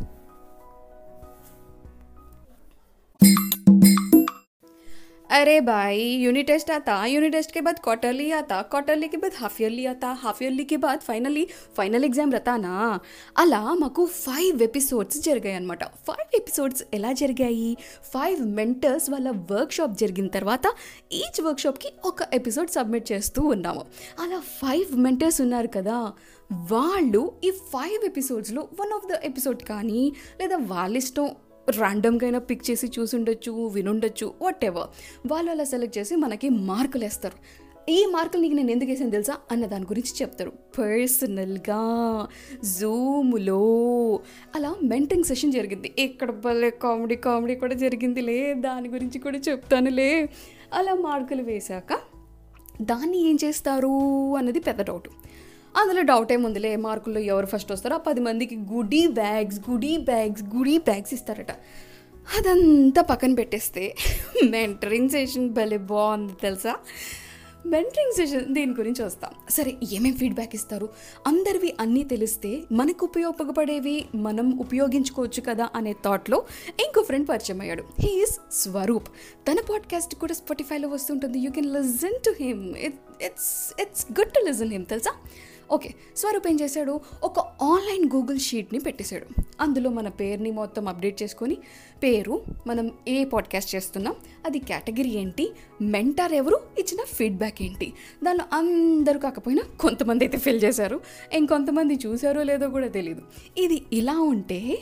अरे 5.30 5.60
भाई 5.62 6.00
यूनिट 6.22 6.48
टेस्ट 6.48 6.72
आता 6.72 6.96
यूनिट 7.06 7.32
टेस्ट 7.32 7.52
के 7.52 7.62
बाद 7.62 7.78
क्वार्टरली 7.84 8.32
आता 8.32 8.62
क्वार्टरली 8.72 9.08
के 9.08 9.18
बाद 9.18 9.34
हाफ 9.34 9.60
ఇయర్లీ 9.62 9.86
आता 9.86 10.10
హాఫ్ 10.24 10.40
ఇయర్లీ 10.44 10.64
కి 10.66 10.78
బాద్ 10.78 11.00
ఫైనలీ 11.00 11.44
ఫైనల్ 11.78 12.06
ఎగ్జామ్ 12.06 12.32
రతానా 12.34 12.74
అలా 13.38 13.62
మాకు 13.74 14.04
ఫైవ్ 14.16 14.64
ఎపిసోడ్స్ 14.64 15.20
జరిగాయి 15.20 15.56
అనమాట 15.56 15.84
ఫైవ్ 16.08 16.36
ఎపిసోడ్స్ 16.36 16.84
ఎలా 16.94 17.12
జరిగాయి 17.12 17.70
ఫైవ్ 18.14 18.42
మెంటర్స్ 18.58 19.08
వాళ్ళ 19.10 19.30
వర్క్ 19.52 19.72
షాప్ 19.72 19.96
జరిగిన 19.98 20.28
తర్వాత 20.28 20.68
ఈచ్ 21.12 21.40
వర్క్ 21.42 21.60
షాప్కి 21.60 21.92
ఒక 22.06 22.28
ఎపిసోడ్ 22.34 22.70
సబ్మిట్ 22.70 23.08
చేస్తూ 23.12 23.44
ఉన్నాము 23.48 23.84
అలా 24.20 24.40
ఫైవ్ 24.60 24.92
మెంటర్స్ 24.98 25.40
ఉన్నారు 25.42 25.68
కదా 25.68 26.00
వాళ్ళు 26.72 27.22
ఈ 27.44 27.52
ఫైవ్ 27.72 28.04
ఎపిసోడ్స్లో 28.06 28.64
వన్ 28.80 28.94
ఆఫ్ 28.94 29.08
ద 29.14 29.22
ఎపిసోడ్ 29.24 29.64
కానీ 29.64 30.04
లేదా 30.42 30.60
వాళ్ళ 30.74 30.96
ఇష్టం 30.98 31.30
ర్యాండమ్గా 31.71 32.25
అయినా 32.25 32.39
పిక్ 32.39 32.71
చేసి 32.71 32.87
చూసుండొచ్చు 32.99 33.67
వినుండొచ్చు 33.67 34.35
వాట్ 34.43 34.65
ఎవర్ 34.65 34.89
వాళ్ళు 35.33 35.51
అలా 35.51 35.65
సెలెక్ట్ 35.65 35.99
చేసి 35.99 36.17
మనకి 36.17 36.49
మార్కులు 36.49 37.05
వేస్తారు. 37.05 37.67
ఈ 37.91 38.07
మార్కులు 38.11 38.43
నీకు 38.43 38.55
నేను 38.55 38.71
ఎందుకు 38.71 38.91
వేసాను 38.91 39.11
తెలుసా? 39.11 39.37
అన్న 39.53 39.67
దాని 39.67 39.85
గురించి 39.85 40.23
చెప్తారు. 40.23 40.53
పర్సనల్గా 40.79 42.27
జూమ్లో 42.79 43.61
అలా 44.55 44.75
మెంటింగ్ 44.83 45.25
సెషన్ 45.25 45.53
జరిగింది. 45.53 45.93
ఇక్కడ 45.99 46.31
భలే 46.31 46.71
కామెడీ 46.71 47.17
కామెడీ 47.17 47.55
కూడా 47.55 47.75
జరిగిందిలే 47.75 48.55
దాని 48.55 48.89
గురించి 48.89 49.19
కూడా 49.19 49.39
చెప్తానులే 49.39 50.29
అలా 50.75 50.95
మార్కులు 50.95 51.43
వేశాక 51.43 51.99
దాన్ని 52.83 53.29
ఏం 53.29 53.39
చేస్తారు? 53.45 54.37
అన్నది 54.37 54.61
పెద్ద 54.61 54.83
డౌట్ 54.83 55.09
అందులో 55.77 56.03
డౌట్ 56.03 56.33
ఏముందిలే 56.33 56.77
మార్కుల్లో 56.77 57.21
ఎవరు 57.21 57.47
ఫస్ట్ 57.47 57.73
వస్తారో 57.73 57.95
ఆ 57.95 57.99
పది 57.99 58.21
మందికి 58.21 58.57
goodie 58.57 59.07
bags 59.07 59.71
goodie 59.71 59.97
bags 59.97 60.43
goodie 60.43 60.79
bags 60.79 61.15
ఇస్తారట. 61.15 61.51
అదంతా 62.39 63.03
పక్కన 63.03 63.35
పెట్టేస్తే 63.35 63.95
మెంటరింగ్ 64.51 65.09
సెషన్ 65.09 65.51
భలే 65.51 65.77
బాగుంది 65.77 66.33
తెలుసా? 66.43 66.77
మెంటరింగ్ 67.67 68.13
సెషన్ 68.13 68.55
దీని 68.55 68.73
గురించి 68.73 69.05
వస్తాం. 69.05 69.31
సరే 69.51 69.73
ఏమేమి 69.93 70.17
ఫీడ్బ్యాక్ 70.17 70.55
ఇస్తారు? 70.55 70.89
అందరివి 71.27 71.75
అన్నీ 71.81 72.03
తెలిస్తే 72.05 72.63
మనకు 72.73 73.07
ఉపయోగపడేవి 73.07 74.05
మనం 74.15 74.59
ఉపయోగించుకోవచ్చు 74.59 75.43
కదా 75.43 75.69
అనే 75.75 75.95
థాట్లో 76.05 76.45
ఇంకో 76.87 77.03
ఫ్రెండ్ 77.03 77.29
పరిచయం 77.29 77.61
అయ్యాడు. 77.61 77.85
హీఈస్ 78.01 78.39
స్వరూప్ 78.53 79.09
తన 79.49 79.57
పాడ్కాస్ట్ 79.71 80.15
కూడా 80.15 80.35
స్పాటిఫైలో 80.35 80.89
వస్తుంటుంది. 80.89 81.39
You 81.39 81.51
can 81.51 81.73
listen 81.75 82.19
to 82.25 82.35
him 82.41 82.77
it's 82.77 83.83
it's 83.83 84.07
good 84.13 84.33
to 84.33 84.45
listen 84.47 84.73
him 84.73 84.87
తెలుసా? 84.87 85.15
ఓకే 85.71 85.95
స్వరూప్ 86.17 86.49
ఏం 86.49 86.59
చేశాడు? 86.61 87.01
ఒక 87.23 87.39
ఆన్లైన్ 87.41 88.11
గూగుల్ 88.15 88.39
షీట్ని 88.39 88.81
పెట్టేశాడు. 88.81 89.43
అందులో 89.61 89.91
మన 89.91 90.09
పేరుని 90.09 90.51
మొత్తం 90.51 90.89
అప్డేట్ 90.89 91.23
చేసుకొని 91.23 91.57
పేరు 92.03 92.43
మనం 92.67 92.93
ఏ 93.09 93.25
పాడ్కాస్ట్ 93.25 93.75
చేస్తున్నాం 93.75 94.15
అది 94.47 94.59
కేటగిరీ 94.59 95.11
ఏంటి 95.11 95.53
మెంటర్ 95.83 96.33
ఎవరు 96.33 96.61
ఇచ్చిన 96.79 97.05
ఫీడ్బ్యాక్ 97.05 97.63
ఏంటి. 97.63 97.93
దానిలో 98.25 98.45
అందరూ 98.53 99.19
కాకపోయినా 99.19 99.63
కొంతమంది 99.81 100.25
అయితే 100.25 100.39
ఫిల్ 100.39 100.63
చేశారు. 100.65 101.01
ఇంకొంతమంది 101.33 101.99
చూసారో 102.07 102.43
లేదో 102.43 102.69
కూడా 102.69 102.89
తెలియదు 102.89 103.23
ఇది 103.59 103.83
ఇలా 103.93 104.21
ఉంటే 104.21 104.79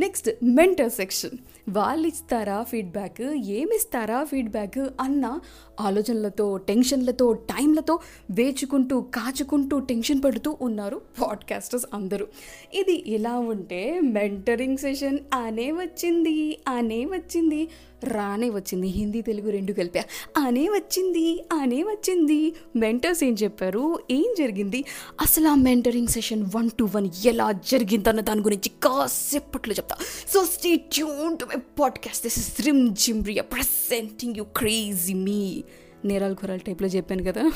నెక్స్ట్ 0.00 0.30
మెంటర్ 0.44 0.92
సెక్షన్. 0.92 1.38
వాళ్ళు 1.68 2.08
ఇస్తారా 2.08 2.62
ఫీడ్బ్యాక్ 2.62 3.20
ఏమిస్తారా 3.22 4.24
ఫీడ్బ్యాక్ 4.24 4.78
అన్న 4.78 5.38
ఆలోచనలతో 5.80 6.56
టెన్షన్లతో 6.56 7.32
టైంలతో 7.32 7.98
వేచుకుంటూ 8.30 9.00
కాచుకుంటూ 9.00 9.78
టెన్షన్ 9.78 10.22
పడుతూ 10.24 10.56
ఉన్నారు 10.62 11.00
పాడ్కాస్టర్స్ 11.22 11.86
అందరూ. 11.94 12.26
ఇది 12.74 13.04
ఇలా 13.06 13.38
ఉంటే 13.38 14.00
మెంటరింగ్ 14.00 14.76
సెషన్ 14.76 15.18
అనే 15.34 15.72
వచ్చింది 15.72 16.58
అనే 16.68 17.04
వచ్చింది 17.04 17.68
రానే 18.04 18.50
వచ్చింది. 18.50 18.86
హిందీ 18.86 19.20
తెలుగు 19.20 19.50
రెండు 19.50 19.72
కలిపా. 19.72 20.04
అనే 20.46 20.68
వచ్చింది 20.68 21.44
అనే 21.52 21.82
వచ్చింది. 21.82 22.52
మెంటర్స్ 22.76 23.24
ఏం 23.24 23.36
చెప్పారు? 23.42 23.98
ఏం 24.10 24.34
జరిగింది? 24.38 24.84
అసలు 25.20 25.48
ఆ 25.48 25.54
mentoring 25.54 26.06
session 26.06 26.46
one 26.56 26.70
to 26.78 26.88
one 26.96 27.08
ఎలా 27.24 27.52
జరిగిందన్న 27.52 28.20
దాని 28.20 28.40
గురించి 28.40 28.68
కాసేపట్లో 28.68 29.74
చెప్తా. 29.74 29.96
So 30.34 30.44
stay 30.44 30.76
tune 30.76 31.38
to 31.38 31.44
my 31.44 31.57
podcast 31.58 32.22
this 32.22 32.38
is 32.38 32.66
rim 32.66 32.94
జిమ్రియా 32.94 33.42
ప్రెసెంటింగ్ 33.42 34.36
యూ 34.36 34.44
క్రేజీ 34.44 35.14
మీ 35.14 35.64
నేరాలు 36.04 36.34
కూరలు 36.34 36.58
టైప్లో 36.58 36.88
చెప్పాను 36.88 37.24
కదా. 37.24 37.52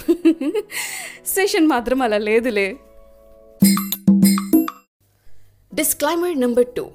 సెషన్ 1.26 1.66
మాత్రం 1.66 2.02
అలా 2.02 2.18
లేదులే. 2.18 2.76
డిస్క్లైమర్ 5.74 6.40
నెంబర్ 6.40 6.66
టూ 6.76 6.90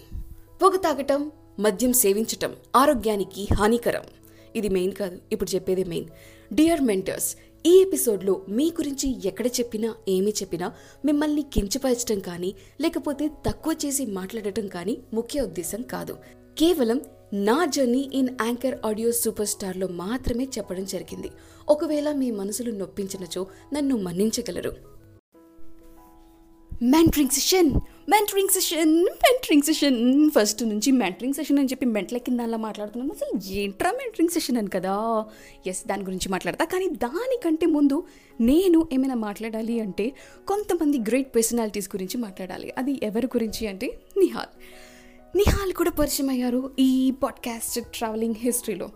పొగ 0.61 0.75
తాగటం 0.75 1.31
మద్యం 1.59 1.93
సేవించటం 1.93 2.55
ఆరోగ్యానికి 2.75 3.47
హానికరం. 3.53 4.03
ఇది 4.55 4.69
మెయిన్ 4.69 4.91
కాదు. 4.91 5.17
ఇప్పుడు 5.31 5.55
చెప్పేది 5.55 5.83
మెయిన్ 5.83 6.07
డియర్ 6.53 6.81
మెంటర్స్ 6.81 7.35
ఈ 7.65 7.81
ఎపిసోడ్లో 7.81 8.41
మీ 8.49 8.73
గురించి 8.77 9.27
ఎక్కడ 9.27 9.47
చెప్పినా 9.47 9.95
ఏమి 10.07 10.31
చెప్పినా 10.31 10.73
మిమ్మల్ని 11.05 11.41
కించపరచడం 11.41 12.19
కానీ 12.19 12.55
లేకపోతే 12.81 13.31
తక్కువ 13.45 13.75
చేసి 13.85 14.05
మాట్లాడటం 14.05 14.67
కానీ 14.67 14.97
ముఖ్య 15.13 15.41
ఉద్దేశం 15.41 15.81
కాదు. 15.81 16.17
కేవలం 16.57 17.01
నా 17.33 17.65
journey 17.65 18.09
in 18.13 18.29
anchor 18.41 18.77
audio 18.85 19.11
super 19.11 19.47
స్టార్లో 19.47 19.87
మాత్రమే 19.87 20.43
చెప్పడం 20.43 20.85
జరిగింది. 20.85 21.29
ఒకవేళ 21.69 22.11
మీ 22.11 22.31
మనసులు 22.31 22.71
నొప్పించినచో 22.71 23.47
నన్ను 23.73 23.97
మన్నించగలరు. 23.97 24.71
Mentoring 26.83 27.29
session 27.29 27.69
mentoring 28.09 28.49
session 28.49 29.03
mentoring 29.03 29.61
session 29.61 30.31
first 30.31 30.63
నుంచి 30.63 30.91
మెంటరింగ్ 30.91 31.33
సెషన్ 31.33 31.59
అని 31.59 31.67
చెప్పి 31.67 31.85
మెంటల 31.85 32.17
కింద 32.17 32.39
అలా 32.39 32.57
మాట్లాడుతున్నాను. 32.57 33.13
అసలు 33.13 33.53
ఏంట్రా 33.53 33.91
మెంటరింగ్ 33.91 34.29
సెషన్ 34.29 34.57
అని 34.57 34.69
కదా? 34.69 35.25
ఎస్ 35.67 35.87
దాని 35.87 36.03
గురించి 36.03 36.29
మాట్లాడతా. 36.29 36.65
కానీ 36.65 36.89
దానికంటే 36.89 37.65
ముందు 37.65 38.03
నేను 38.41 38.87
ఏమైనా 38.93 39.15
మాట్లాడాలి 39.15 39.79
అంటే 39.79 40.13
కొంతమంది 40.47 40.99
గ్రేట్ 40.99 41.35
పర్సనాలిటీస్ 41.35 41.89
గురించి 41.95 42.17
మాట్లాడాలి. 42.17 42.73
అది 42.77 42.99
ఎవరి 43.03 43.25
గురించి 43.25 43.67
అంటే 43.67 43.99
నిహాల్. 44.17 44.63
నిహాల్ 45.35 45.73
కూడా 45.73 45.91
పరిచయం 45.91 46.29
అయ్యారు 46.29 46.71
ఈ 46.79 47.11
పాడ్కాస్ట్ 47.23 47.79
ట్రావెలింగ్ 47.93 48.35
హిస్టరీలో 48.37 48.89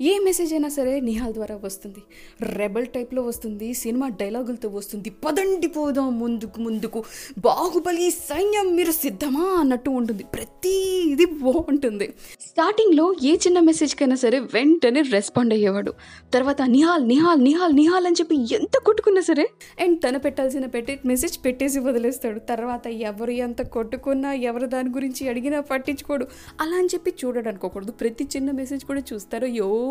ఏ 0.00 0.18
మెసేజ్ 0.18 0.52
అయినా 0.52 0.68
సరే 0.68 1.00
నిహాల్ 1.00 1.32
ద్వారా 1.34 1.60
వస్తుంది. 1.64 2.02
రెబల్ 2.42 2.86
టైప్లో 2.86 3.22
వస్తుంది 3.22 3.74
సినిమా 3.74 4.08
డైలాగులతో 4.08 4.68
వస్తుంది. 4.68 5.10
పదండి 5.10 5.66
పోదాం 5.66 6.18
ముందుకు 6.18 6.60
ముందుకు. 6.60 7.04
బాహుబలి 7.38 8.10
సైన్యం 8.10 8.76
మీరు 8.76 8.90
సిద్ధమా 8.90 9.40
అన్నట్టు 9.40 9.90
ఉంటుంది. 9.90 10.24
ప్రతిది 10.34 11.24
బాగుంటుంది. 11.24 12.14
స్టార్టింగ్లో 12.40 13.14
ఏ 13.22 13.36
చిన్న 13.36 13.60
మెసేజ్కైనా 13.60 14.16
సరే 14.16 14.38
వెంటనే 14.38 15.00
రెస్పాండ్ 15.00 15.54
అయ్యేవాడు. 15.54 15.94
తర్వాత 16.34 16.62
నిహాల్ 16.62 17.08
నిహాల్ 17.08 17.40
నిహాల్ 17.40 17.74
నిహాల్ 17.74 18.06
అని 18.06 18.16
చెప్పి 18.20 18.36
ఎంత 18.36 18.78
కొట్టుకున్నా 18.78 19.20
సరే 19.20 19.48
అండ్ 19.80 19.98
తన 19.98 20.16
పెట్టాల్సిన 20.16 20.66
పెట్టే 20.66 21.00
మెసేజ్ 21.06 21.44
పెట్టేసి 21.44 21.78
వదిలేస్తాడు. 21.78 22.38
తర్వాత 22.38 22.86
ఎవరు 22.86 23.30
ఎంత 23.30 23.62
కొట్టుకున్నా 23.62 24.32
ఎవరు 24.32 24.66
దాని 24.66 24.88
గురించి 24.88 25.28
అడిగినా 25.28 25.60
పట్టించుకోడు. 25.60 26.26
అలా 26.60 26.76
అని 26.76 26.86
చెప్పి 26.86 27.10
చూడడానికి 27.10 27.48
అనుకోకూడదు 27.48 27.92
ప్రతి 27.92 28.24
చిన్న 28.36 28.50
మెసేజ్ 28.50 28.84
కూడా 28.84 29.02
చూస్తారు 29.12 29.46
యో 29.46 29.87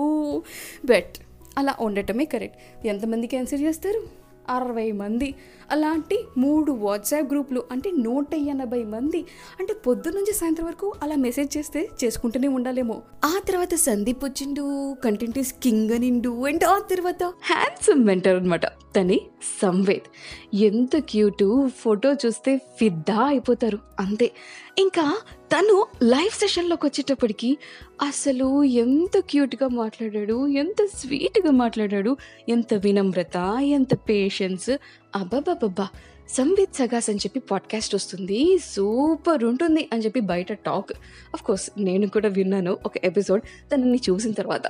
బెట్. 0.85 1.17
అలా 1.57 1.75
ఉండటమే 1.79 2.25
కరెక్ట్. 2.25 2.87
ఎంతమందికి 2.87 3.37
ఆన్సర్ 3.37 3.61
చేస్తారు? 3.61 4.27
అరవై 4.49 4.91
మంది. 4.91 5.35
అలాంటి 5.71 6.23
మూడు 6.37 6.71
వాట్సాప్ 6.71 7.31
గ్రూపులు 7.31 7.63
అంటే 7.71 7.91
నూట 7.91 8.35
ఎనభై 8.35 8.83
మంది. 8.83 9.25
అంటే 9.59 9.73
పొద్దు 9.73 10.09
నుంచి 10.09 10.33
సాయంత్రం 10.33 10.67
వరకు 10.67 10.93
అలా 11.03 11.15
మెసేజ్ 11.15 11.57
చేస్తే 11.57 11.89
చేసుకుంటూనే 12.03 12.47
ఉండాలేమో. 12.47 13.01
ఆ 13.25 13.39
తర్వాత 13.47 13.75
సందీప్ 13.75 14.25
వచ్చిండు 14.25 14.93
కంటెంట్ 15.05 15.39
ఈస్ 15.39 15.53
కింగ్ 15.63 15.91
అనిండు 15.91 16.45
అండ్ 16.45 16.63
ఆ 16.63 16.79
తర్వాత 16.79 17.23
హ్యాండ్సమ్ 17.23 18.05
మెంటర్ 18.05 18.35
అనమాట 18.35 18.65
తని 18.97 19.21
సంవేద్. 19.61 20.07
ఎంత 20.55 20.97
క్యూటు 20.97 21.69
ఫోటో 21.79 22.13
చూస్తే 22.13 22.57
ఫిద్దా 22.57 23.19
అయిపోతారు 23.23 23.79
అంతే. 23.99 24.31
ఇంకా 24.77 25.17
తను 25.51 25.85
లైవ్ 26.03 26.39
సెషన్లోకి 26.39 26.85
వచ్చేటప్పటికి 26.85 27.57
అసలు 28.01 28.63
ఎంత 28.63 29.19
క్యూట్గా 29.19 29.67
మాట్లాడాడు 29.67 30.47
ఎంత 30.47 30.85
స్వీట్గా 30.85 31.51
మాట్లాడాడు 31.51 32.17
ఎంత 32.49 32.73
వినమ్రత 32.73 33.57
ఎంత 33.61 33.93
పేషెన్స్. 33.95 34.69
అబ్బాబాబ్బా 35.15 35.87
సంవిత్ 36.29 36.75
సగాస్ 36.75 37.09
అని 37.09 37.19
చెప్పి 37.19 37.39
పాడ్కాస్ట్ 37.39 37.95
వస్తుంది. 37.95 38.57
సూపర్ 38.57 39.43
ఉంటుంది 39.43 39.89
అని 39.93 40.05
చెప్పి 40.05 40.19
బయట 40.19 40.53
టాక్. 40.53 40.91
అఫ్ 41.33 41.43
కోర్స్ 41.43 41.69
నేను 41.77 42.07
కూడా 42.07 42.29
విన్నాను 42.29 42.77
ఒక 42.85 42.97
ఎపిసోడ్ 43.03 43.41
తనని 43.73 43.99
చూసిన 44.09 44.31
తర్వాత. 44.31 44.67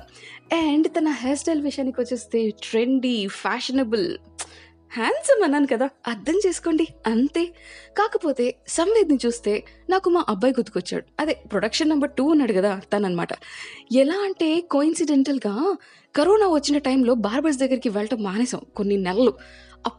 అండ్ 0.53 0.87
తన 0.87 1.07
హెయిర్ 1.07 1.39
స్టైల్ 1.39 1.61
విషయానికి 1.61 2.01
వచ్చేస్తే 2.01 2.49
ట్రెండీ 2.49 3.27
ఫ్యాషనబుల్ 3.27 4.17
హ్యాండ్సమ్ 4.91 5.43
అన్నాను 5.43 5.67
కదా 5.67 5.89
అర్థం 6.07 6.39
చేసుకోండి 6.47 6.87
అంతే. 7.07 7.45
కాకపోతే 7.97 8.55
సంవేద్ని 8.67 9.17
చూస్తే 9.25 9.63
నాకు 9.89 10.09
మా 10.09 10.25
అబ్బాయి 10.29 10.53
గుర్తుకొచ్చాడు. 10.53 11.03
అదే 11.19 11.33
ప్రొడక్షన్ 11.51 11.89
నెంబర్ 11.89 12.09
టూ 12.09 12.23
ఉన్నాడు 12.23 12.53
కదా 12.53 12.81
తననమాట 12.93 13.27
ఎలా 13.91 14.23
అంటే 14.25 14.61
కోయిన్సిడెంటల్గా 14.61 15.77
కరోనా 16.15 16.47
వచ్చిన 16.47 16.77
టైంలో 16.77 17.13
బార్బర్స్ 17.13 17.59
దగ్గరికి 17.59 17.89
వెళ్ళటం 17.89 18.23
మానేసాం 18.23 18.61
కొన్ని 18.75 18.97
నెలలు. 18.97 19.33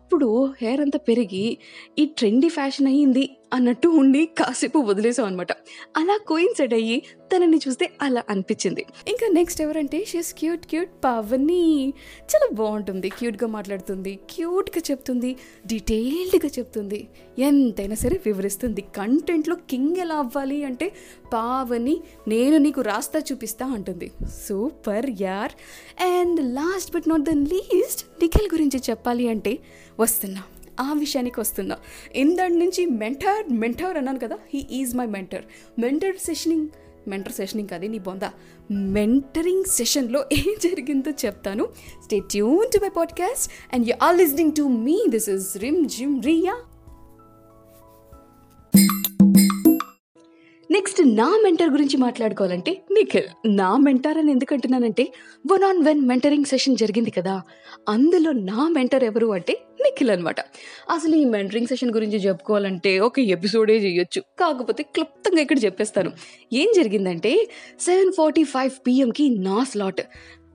అప్పుడు 0.08 0.54
హెయిర్ 0.62 0.80
అంతా 0.80 0.98
పెరిగి 0.98 1.58
ఈ 1.98 2.04
ట్రెండీ 2.04 2.48
ఫ్యాషన్ 2.48 2.86
అయ్యింది 2.86 3.30
అన్నట్టు 3.52 3.88
ఉండి 3.88 4.26
కాసేపు 4.26 4.78
వదిలేసాం 4.78 5.26
అనమాట 5.26 5.52
అలా 5.96 6.18
కోయిన్సైడ్ 6.26 6.74
అయ్యి 6.74 7.02
తనని 7.30 7.56
చూస్తే 7.56 7.90
అలా 8.02 8.22
అనిపించింది. 8.28 8.84
ఇంకా 9.08 9.26
నెక్స్ట్ 9.32 9.62
ఎవరంటే 9.62 10.04
షీస్ 10.04 10.34
క్యూట్ 10.34 10.66
క్యూట్ 10.66 10.90
పవని. 11.04 11.88
చాలా 12.30 12.48
బాగుంటుంది. 12.52 13.08
క్యూట్గా 13.08 13.48
మాట్లాడుతుంది 13.48 14.18
క్యూట్గా 14.30 14.82
చెప్తుంది 14.90 15.36
డీటెయిల్డ్గా 15.66 16.50
చెప్తుంది. 16.58 17.08
ఎంతైనా 17.38 17.94
సరే 17.94 18.20
వివరిస్తుంది. 18.26 18.80
కంటెంట్లో 18.80 19.56
కింగ్ 19.70 19.96
ఎలా 19.96 20.14
అవ్వాలి 20.14 20.64
అంటే 20.64 20.92
పావని 21.34 22.00
నేను 22.28 22.56
నీకు 22.56 22.80
రాస్తా 22.80 23.20
చూపిస్తా 23.32 23.66
అంటుంది. 23.66 24.10
సూపర్ 24.48 25.10
యార్. 25.20 25.52
And 26.02 26.54
last 26.54 26.94
but 26.94 27.08
not 27.08 27.22
the 27.22 27.30
least 27.30 28.06
Nikhil 28.22 28.48
గురించి 28.54 28.80
చెప్పాలి 28.90 29.28
అంటే 29.28 29.58
వస్తున్నా. 30.00 30.42
ఆ 30.80 30.92
విషయానికి 30.92 31.40
వస్తున్నా. 31.40 31.76
ఇందటి 32.14 32.52
నుంచి 32.52 32.86
మెంటర్ 32.86 33.52
మెంటర్ 33.52 33.96
అన్నాను 33.96 34.18
కదా 34.18 34.38
he 34.54 34.66
is 34.70 34.96
my 34.96 35.06
mentor 35.06 35.44
mentor 35.78 36.16
sessioning 36.16 36.68
mentor 37.08 37.32
sessioning 37.32 37.68
కాదు 37.68 37.86
నీ 37.86 37.98
బొంద. 37.98 38.24
మెంటరింగ్ 38.70 39.64
సెషన్లో 39.64 40.24
ఏం 40.32 40.56
జరిగిందో 40.64 41.10
చెప్తాను. 41.10 41.68
Stay 42.04 42.18
tune 42.20 42.68
to 42.72 42.82
my 42.82 42.88
podcast 42.88 43.52
and 43.74 43.88
you 43.88 43.94
are 44.02 44.16
listening 44.16 44.52
to 44.58 44.62
me 44.62 45.04
this 45.08 45.28
is 45.28 45.56
Rim 45.56 45.88
Jhim 45.88 46.22
Riya 46.22 46.56
next 50.70 51.16
నా 51.16 51.40
మెంటర్ 51.42 51.70
గురించి 51.70 51.96
మాట్లాడుకోవాలంటే 51.96 52.82
నిఖిల్ 52.90 53.28
నా 53.46 53.76
మెంటర్ 53.76 54.18
అని 54.18 54.30
ఎందుకంటున్నానంటే 54.32 55.12
one 55.52 55.62
on 55.62 55.82
one 55.84 56.00
mentoring 56.00 56.44
session 56.44 56.76
జరిగింది 56.76 57.10
కదా. 57.10 57.42
అందులో 57.88 58.32
నా 58.32 58.68
మెంటర్ 58.68 59.04
ఎవరు 59.04 59.26
అంటే 59.26 59.62
నిఖిల్ 59.80 60.10
అనమాట 60.10 60.40
అసలు 60.90 61.16
ఈ 61.16 61.24
మెంటరింగ్ 61.24 61.66
సెషన్ 61.66 61.94
గురించి 61.94 62.18
చెప్పుకోవాలంటే 62.18 62.98
ఒక 62.98 63.20
ఎపిసోడే 63.20 63.76
చేయొచ్చు 63.76 64.20
కాకపోతే 64.20 64.82
క్లుప్తంగా 64.82 65.40
ఇక్కడ 65.40 65.64
చెప్పేస్తాను. 65.64 66.12
ఏం 66.52 66.68
జరిగిందంటే 66.76 67.48
సెవెన్ 67.80 68.12
ఫార్టీ 68.12 68.44
ఫైవ్ 68.44 68.70
పిఎంకి 68.86 69.38
నా 69.38 69.64
స్లాట్. 69.64 70.00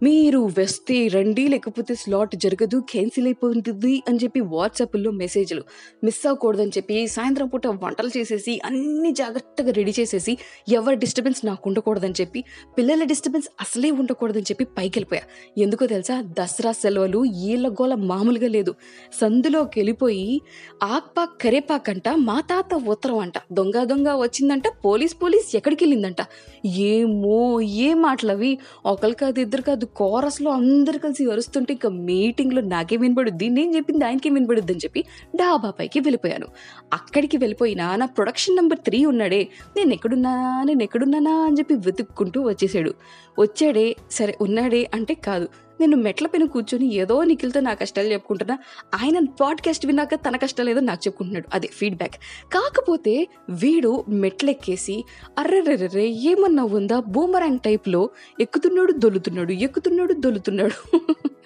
మీరు 0.04 0.52
వస్తే 0.60 1.08
రండి 1.08 1.48
లేకపోతే 1.48 1.96
స్లాట్ 1.96 2.36
జరగదు 2.36 2.78
క్యాన్సిల్ 2.90 3.28
అయిపోతుంది 3.28 4.04
అని 4.08 4.20
చెప్పి 4.24 4.40
వాట్సాప్లో 4.40 5.12
మెసేజ్లు 5.12 5.64
మిస్ 6.04 6.28
అవ్వకూడదని 6.28 6.70
చెప్పి 6.70 7.08
సాయంత్రం 7.08 7.48
పూట 7.48 7.68
వంటలు 7.68 8.10
చేసేసి 8.18 8.62
అన్ని 8.66 9.12
జాగ్రత్తగా 9.12 9.72
రెడీ 9.72 9.94
చేసేసి 10.00 10.38
ఎవరి 10.70 10.96
డిస్టర్బెన్స్ 10.96 11.46
నాకు 11.46 11.70
ఉండకూడదని 11.70 12.14
చెప్పి 12.22 12.44
పిల్లల 12.78 13.04
డిస్టర్బెన్స్ 13.04 13.50
అసలే 13.62 13.92
ఉండకూడదని 13.92 14.42
చెప్పి 14.42 14.66
పైకి 14.66 15.00
వెళ్ళిపోయా. 15.00 15.22
ఎందుకో 15.58 15.86
తెలుసా? 15.86 16.22
దసరా 16.22 16.72
సెలవులు 16.72 17.26
ఈళ్ళ 17.26 17.68
గోల 17.68 17.96
మామూలుగా 17.96 18.48
లేదు. 18.48 18.76
సందులోకి 19.22 19.80
వెళ్ళిపోయి 19.80 20.42
ఆక్పాక్ 20.84 21.42
కరేపాక్ 21.42 21.90
అంట 21.90 22.10
మా 22.10 22.40
తాత 22.40 22.74
ఉత్తరం 22.74 23.18
అంట. 23.18 23.34
దొంగ 23.52 23.84
దొంగ 23.84 24.08
వచ్చిందంట 24.16 24.64
పోలీస్ 24.86 25.16
పోలీస్ 25.24 25.56
ఎక్కడికి 25.56 25.86
వెళ్ళిందంట. 25.86 26.22
ఏమో 26.66 27.62
ఏ 27.62 27.94
మాటలవి? 27.94 28.58
ఒకరికి 28.86 29.20
కాదు 29.20 29.40
ఇద్దరు 29.40 29.62
కాదు 29.62 29.88
కోరస్లో 29.96 30.52
అందరు 30.52 30.98
కలిసి 30.98 31.32
అరుస్తుంటే 31.32 31.74
ఇంకా 31.74 31.90
మీటింగ్లో 31.90 32.62
నాకే 32.62 32.98
వినపడుద్ది 32.98 33.50
నేను 33.50 33.76
చెప్పింది 33.76 34.06
ఆయనకే 34.06 34.30
వినబడుద్ది 34.30 34.74
అని 34.74 34.82
చెప్పి 34.84 35.06
డాబా 35.36 35.70
పైకి 35.70 36.00
వెళ్ళిపోయాను. 36.00 36.48
అక్కడికి 36.94 37.38
వెళ్ళిపోయినా 37.38 37.96
నా 37.96 38.06
ప్రొడక్షన్ 38.06 38.56
నెంబర్ 38.56 38.80
త్రీ 38.80 39.06
ఉన్నాడే. 39.06 39.48
నేను 39.78 39.94
ఎక్కడున్నా 39.94 40.64
నేను 40.64 40.84
ఎక్కడున్నానా 40.84 41.32
అని 41.32 41.56
చెప్పి 41.60 41.74
వెతుక్కుంటూ 41.76 42.42
వచ్చేసాడు. 42.42 42.94
వచ్చాడే 43.40 43.96
సరే 44.12 44.38
ఉన్నాడే 44.42 44.90
అంటే 44.94 45.14
కాదు. 45.14 45.48
నేను 45.80 45.98
మెట్ల 45.98 46.28
పైన 46.28 46.46
కూర్చొని 46.46 46.94
ఏదో 46.94 47.24
నిఖిల్తో 47.24 47.60
నా 47.60 47.74
కష్టాలు 47.74 48.08
చెప్పుకుంటున్నా 48.08 48.58
ఆయన 48.94 49.26
పాడ్కాస్ట్ 49.42 49.86
విన్నాక 49.86 50.16
తన 50.16 50.38
కష్టాలు 50.38 50.70
ఏదో 50.70 50.80
నాకు 50.80 51.02
చెప్పుకుంటున్నాడు. 51.08 51.48
అదే 51.54 51.68
ఫీడ్బ్యాక్ 51.74 52.18
కాకపోతే 52.52 53.28
వీడు 53.50 54.06
మెట్లెక్కేసి 54.10 55.04
అర్రెర్రెర్రే 55.38 56.08
ఏమన్నా 56.08 56.64
ఉందా? 56.64 57.00
బూమరాంగ్ 57.08 57.60
టైప్లో 57.60 58.10
ఎక్కుతున్నాడు 58.40 58.92
దొల్లుతున్నాడు 58.92 59.52
ఎక్కుతున్నాడు 59.52 60.14
దొల్లుతున్నాడు 60.14 60.76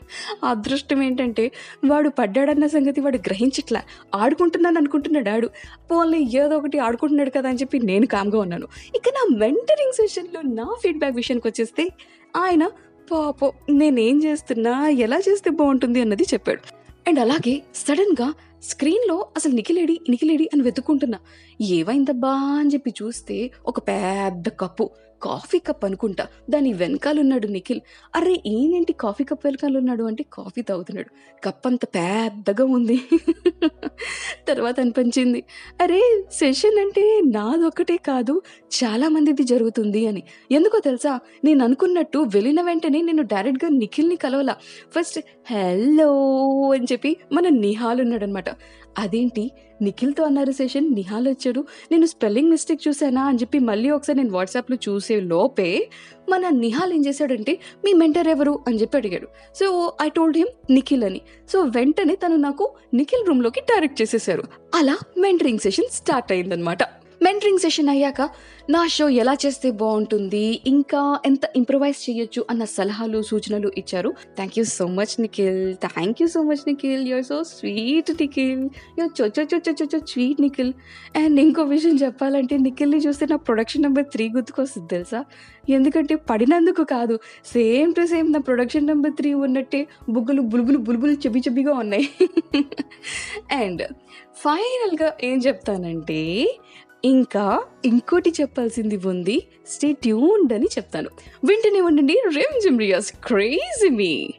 అదృష్టం 0.43 1.03
ఏంటంటే 1.03 1.51
వాడు 1.85 2.09
పడ్డాడన్న 2.09 2.67
సంగతి 2.67 3.01
వాడు 3.01 3.17
గ్రహించట్లా. 3.17 3.81
ఆడుకుంటున్నాను 4.15 4.77
అనుకుంటున్నాడు 4.77 5.29
ఆడు. 5.29 5.47
పోన్లే 5.91 6.19
ఏదో 6.19 6.57
ఒకటి 6.57 6.77
ఆడుకుంటున్నాడు 6.79 7.29
కదా 7.29 7.49
అని 7.49 7.57
చెప్పి 7.57 7.79
నేను 7.79 8.07
కామ్గా 8.07 8.39
ఉన్నాను. 8.39 8.67
ఇక 8.95 9.09
నా 9.09 9.37
మెంటరింగ్ 9.37 9.93
సెషన్లో 9.93 10.41
నా 10.41 10.75
ఫీడ్బ్యాక్ 10.83 11.15
విషయానికి 11.15 11.47
వచ్చేస్తే 11.47 11.85
ఆయన 12.35 12.63
పాపం 13.11 13.51
నేనేం 13.69 14.23
చేస్తున్నా 14.23 14.89
ఎలా 14.89 15.17
చేస్తే 15.29 15.49
బాగుంటుంది 15.49 16.01
అన్నది 16.01 16.23
చెప్పాడు. 16.23 16.61
అండ్ 17.07 17.19
అలాగే 17.19 17.63
సడన్గా 17.75 18.33
స్క్రీన్లో 18.63 19.27
అసలు 19.35 19.51
నిఖిలేడి 19.51 19.99
నిఖిలేడి 20.09 20.49
అని 20.53 20.63
వెతుక్కుంటున్నా. 20.63 21.19
ఏవైందబ్బా 21.61 22.29
అని 22.29 22.69
చెప్పి 22.69 22.93
చూస్తే 23.03 23.51
ఒక 23.65 23.79
పెద్ద 23.79 24.49
కప్పు. 24.49 24.89
కాఫీ 25.23 25.59
కప్ 25.59 25.85
అనుకుంటా. 25.85 26.27
దాని 26.49 26.73
వెనకాలన్నాడు 26.73 27.47
నిఖిల్. 27.47 27.81
అరే 28.15 28.41
ఈయనేంటి 28.45 28.93
కాఫీ 28.93 29.23
కప్ 29.23 29.39
వెనకాలన్నాడు 29.45 30.03
అంటే 30.03 30.25
కాఫీ 30.33 30.61
తాగుతున్నాడు. 30.61 31.09
కప్ 31.43 31.67
అంత 31.67 31.85
పెద్దగా 31.85 32.65
ఉంది. 32.65 33.01
తర్వాత 34.47 34.79
అనిపించింది. 34.79 35.43
అరే 35.81 36.23
సెషన్ 36.33 36.79
అంటే 36.79 37.21
నాదొక్కటే 37.25 37.97
కాదు 37.97 38.41
చాలా 38.83 39.09
మందిది 39.09 39.43
జరుగుతుంది 39.43 40.07
అని. 40.07 40.23
ఎందుకో 40.51 40.79
తెలుసా? 40.79 41.19
నేను 41.43 41.63
అనుకున్నట్టు 41.63 42.17
వెళ్ళిన 42.19 42.61
వెంటనే 42.61 43.01
నేను 43.01 43.23
డైరెక్ట్గా 43.23 43.69
నిఖిల్ని 43.69 44.15
కలవలా. 44.15 44.55
ఫస్ట్ 44.97 45.19
హలో 45.53 46.13
అని 46.73 46.85
చెప్పి 46.91 47.17
మన 47.33 47.47
నిహాల్ 47.47 48.01
ఉన్నాడనమాట. 48.01 48.49
అదేంటి? 48.97 49.51
నిఖిల్తో 49.81 50.23
అన్నారు 50.23 50.51
సెషన్ 50.51 50.93
నిహాల్ 50.93 51.27
వచ్చాడు. 51.27 51.65
నేను 51.91 52.05
స్పెల్లింగ్ 52.05 52.49
మిస్టేక్ 52.49 52.87
చూశానా 52.87 53.23
అని 53.23 53.37
చెప్పి 53.37 53.59
మళ్ళీ 53.59 53.89
ఒకసారి 53.89 54.17
నేను 54.17 54.31
వాట్సాప్లో 54.31 54.77
చూసే 54.89 55.19
లోపే 55.19 55.89
మన 56.29 56.49
నిహాల్ 56.49 56.93
ఏం 56.93 57.05
చేశాడంటే 57.05 57.59
మీ 57.85 57.93
మెంటర్ 57.93 58.27
ఎవరు? 58.27 58.59
అని 58.67 58.81
చెప్పి 58.81 58.97
అడిగాడు. 58.97 59.27
So 59.55 59.93
I 60.01 60.09
told 60.09 60.37
him 60.37 60.73
Nikhil 60.73 61.03
అని. 61.03 61.21
సో 61.49 61.61
వెంటనే 61.61 62.15
తను 62.15 62.35
నాకు 62.35 62.71
నిఖిల్ 62.93 63.27
రూమ్లోకి 63.27 63.59
డైరెక్ట్ 63.59 64.01
చేసేసారు. 64.01 64.43
అలా 64.75 64.97
మెంటరింగ్ 65.17 65.59
సెషన్ 65.59 65.87
స్టార్ట్ 65.91 66.31
అయిందనమాట 66.31 66.96
మెంటరింగ్ 67.23 67.59
సెషన్ 67.59 67.89
అయ్యాక 67.89 68.29
నా 68.69 68.87
షో 68.87 69.09
ఎలా 69.09 69.33
చేస్తే 69.45 69.71
బాగుంటుంది? 69.71 70.61
ఇంకా 70.67 71.19
ఎంత 71.25 71.41
ఇంప్రవైజ్ 71.55 72.09
చేయొచ్చు? 72.09 72.45
అన్న 72.49 72.63
సలహాలు 72.63 73.21
సూచనలు 73.21 73.71
ఇచ్చారు. 73.77 74.13
Thank 74.35 74.59
you 74.59 74.63
so 74.65 74.87
much 74.87 75.21
Nikhil 75.21 75.75
thank 75.75 76.21
you 76.21 76.27
so 76.27 76.43
much 76.43 76.63
Nikhil 76.67 77.07
you're 77.07 77.23
so 77.23 77.43
sweet 77.43 78.11
Nikhil 78.11 78.69
you're 78.99 79.21
చొచ్చో 79.21 79.43
చొచ్చో 79.43 79.73
చొచ్చో 79.83 79.99
స్వీట్ 79.99 80.41
నిఖిల్ 80.41 80.73
అండ్ 81.15 81.39
ఇంకో 81.39 81.63
విషయం 81.63 81.95
చెప్పాలంటే 81.95 82.57
నిఖిల్ని 82.57 82.97
చూస్తే 82.97 83.25
నా 83.25 83.35
ప్రొడక్షన్ 83.35 83.81
నెంబర్ 83.81 84.05
త్రీ 84.05 84.29
గుర్తుకొస్తుంది 84.29 84.87
తెలుసా? 84.87 85.25
ఎందుకంటే 85.69 86.15
పడినందుకు 86.15 86.83
కాదు. 86.83 87.19
సేమ్ 87.45 87.95
టు 87.95 88.05
సేమ్ 88.05 88.33
నా 88.33 88.39
ప్రొడక్షన్ 88.39 88.87
నెంబర్ 88.87 89.11
త్రీ 89.11 89.33
ఉన్నట్టే 89.33 89.87
బుగ్గలు 90.09 90.41
బులుబులు 90.41 90.77
బులుబులు 90.77 91.11
చెబి 91.11 91.39
చెబిగా 91.39 91.73
ఉన్నాయి. 91.73 92.09
అండ్ 93.51 93.83
ఫైనల్గా 94.35 95.13
ఏం 95.23 95.37
చెప్తానంటే 95.37 96.47
ఇంకా 97.05 97.63
ఇంకోటి 97.85 98.33
చెప్పాల్సింది 98.41 98.97
ఉంది. 98.97 99.43
స్టే 99.67 99.91
ట్యూన్డ్ 99.91 100.53
అని 100.53 100.65
చెప్తాను. 100.65 101.09
వెంటనే 101.45 101.81
ఉండండి. 101.81 102.21
Rim 102.35 102.61
Jhim 102.61 102.79
Riya's. 102.79 103.13
Crazy 103.25 103.89
me 103.89 104.29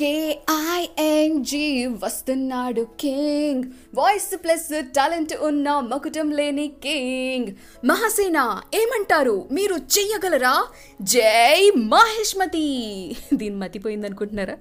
K I N G 0.00 1.86
వస్తున్నాడు 1.86 2.82
కింగ్ 3.00 3.64
వాయిస్ 3.94 4.44
ప్లస్ 4.44 4.82
టాలెంట్ 4.82 5.34
ఉన్న 5.36 5.70
మకుటం 5.80 6.30
లేని 6.30 6.68
కింగ్ 6.68 7.48
మహాసేన 7.86 8.60
ఏమంటారు? 8.74 9.48
మీరు 9.52 9.74
చెయ్యగలరా? 9.74 10.66
జై 11.02 11.70
మహేష్మతి. 11.70 12.64
దీని 13.34 13.56
మతిపోయింది 13.56 14.06
అనుకుంటున్నారా 14.06 14.56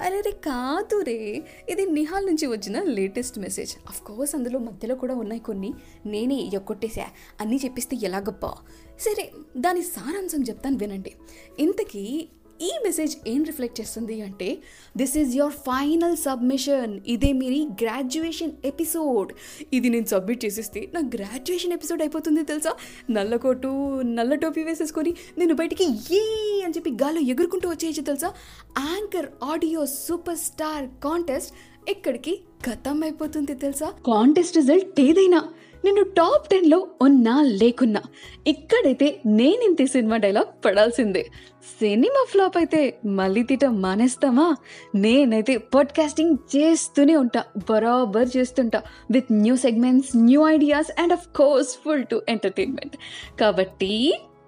అరే 0.00 0.20
రే 0.20 0.30
కాదు 0.30 1.00
రే 1.00 1.42
ఇది 1.68 1.86
నిహాల్ 1.86 2.26
నుంచి 2.26 2.46
వచ్చిన 2.46 2.82
లేటెస్ట్ 2.82 3.38
మెసేజ్ 3.38 3.74
అఫ్ 3.88 4.02
కోర్స్ 4.02 4.34
అందులో 4.34 4.58
మధ్యలో 4.58 4.94
కూడా 4.94 5.14
ఉన్నాయి 5.14 5.40
కొన్ని. 5.40 5.74
నేనే 6.06 6.50
ఎక్కొట్టేశా 6.54 7.06
అన్నీ 7.40 7.60
చెప్పిస్తే 7.64 7.96
ఎలాగప్పా 8.02 8.54
సరే 9.00 9.30
దాని 9.56 9.82
సారాంశం 9.82 10.42
చెప్తాను 10.42 10.76
వినండి. 10.76 11.12
ఇంతకీ 11.58 12.28
ఈ 12.60 12.70
మెసేజ్ 12.84 13.16
ఏం 13.26 13.44
రిఫ్లెక్ట్ 13.44 13.80
చేస్తుంది 13.80 14.20
అంటే 14.22 14.58
this 14.96 15.18
is 15.18 15.36
your 15.36 15.52
final 15.52 16.16
submission 16.16 17.00
ఇదే 17.06 17.32
మీరి 17.32 17.66
గ్రాడ్యుయేషన్ 17.82 18.52
ఎపిసోడ్ 18.64 19.32
ఇది 19.72 19.88
నేను 19.88 20.04
సబ్మిట్ 20.04 20.44
చేసేస్తే 20.44 20.90
నా 20.94 21.00
గ్రాడ్యుయేషన్ 21.00 21.72
ఎపిసోడ్ 21.72 22.02
అయిపోతుంది 22.02 22.42
తెలుసా? 22.44 22.72
నల్ల 23.10 23.36
కోటు 23.36 24.02
నల్ల 24.02 24.34
టోపీ 24.34 24.64
వేసేసుకొని 24.64 25.14
నేను 25.38 25.54
బయటికి 25.54 25.84
ఏ 26.10 26.22
అని 26.64 26.74
చెప్పి 26.76 26.90
గాల్లో 26.90 27.20
ఎగురుకుంటూ 27.20 27.68
వచ్చేయచ్చు 27.68 28.02
తెలుసా? 28.02 28.34
Anchor 28.78 29.26
audio 29.42 29.86
super 29.86 30.38
star 30.38 30.86
contest 31.04 31.52
ఇక్కడికి 31.90 32.40
గతం 32.70 33.02
అయిపోతుంది 33.02 33.54
తెలుసా? 33.54 33.86
కాంటెస్ట్ 33.86 34.56
రిజల్ట్ 34.56 35.00
ఏదైనా. 35.00 35.48
నేను 35.84 36.02
టాప్ 36.02 36.50
టెన్లో 36.50 36.88
ఉన్నా 37.02 37.42
లేకున్నా 37.42 38.02
ఇక్కడైతే 38.46 39.20
నేనింతే 39.26 39.86
సినిమా 39.86 40.16
డైలాగ్ 40.16 40.64
పడాల్సిందే. 40.64 41.22
సినిమా 41.78 42.26
ఫ్లాప్ 42.30 42.56
అయితే 42.56 42.80
మళ్ళీ 43.04 43.42
తిట 43.42 43.64
మానేస్తామా? 43.64 44.56
నేనైతే 44.94 45.56
పాడ్కాస్టింగ్ 45.74 46.56
చేస్తూనే 46.56 47.16
ఉంటా 47.16 47.44
బరాబర్ 47.70 48.28
చేస్తుంటా 48.36 48.82
with 49.10 49.32
new 49.32 49.56
segments 49.56 50.16
new 50.16 50.48
ideas 50.48 51.00
and 51.00 51.12
of 51.12 51.28
course 51.36 51.76
full 51.84 52.04
to 52.04 52.22
entertainment 52.28 52.96
కాబట్టి 53.40 53.92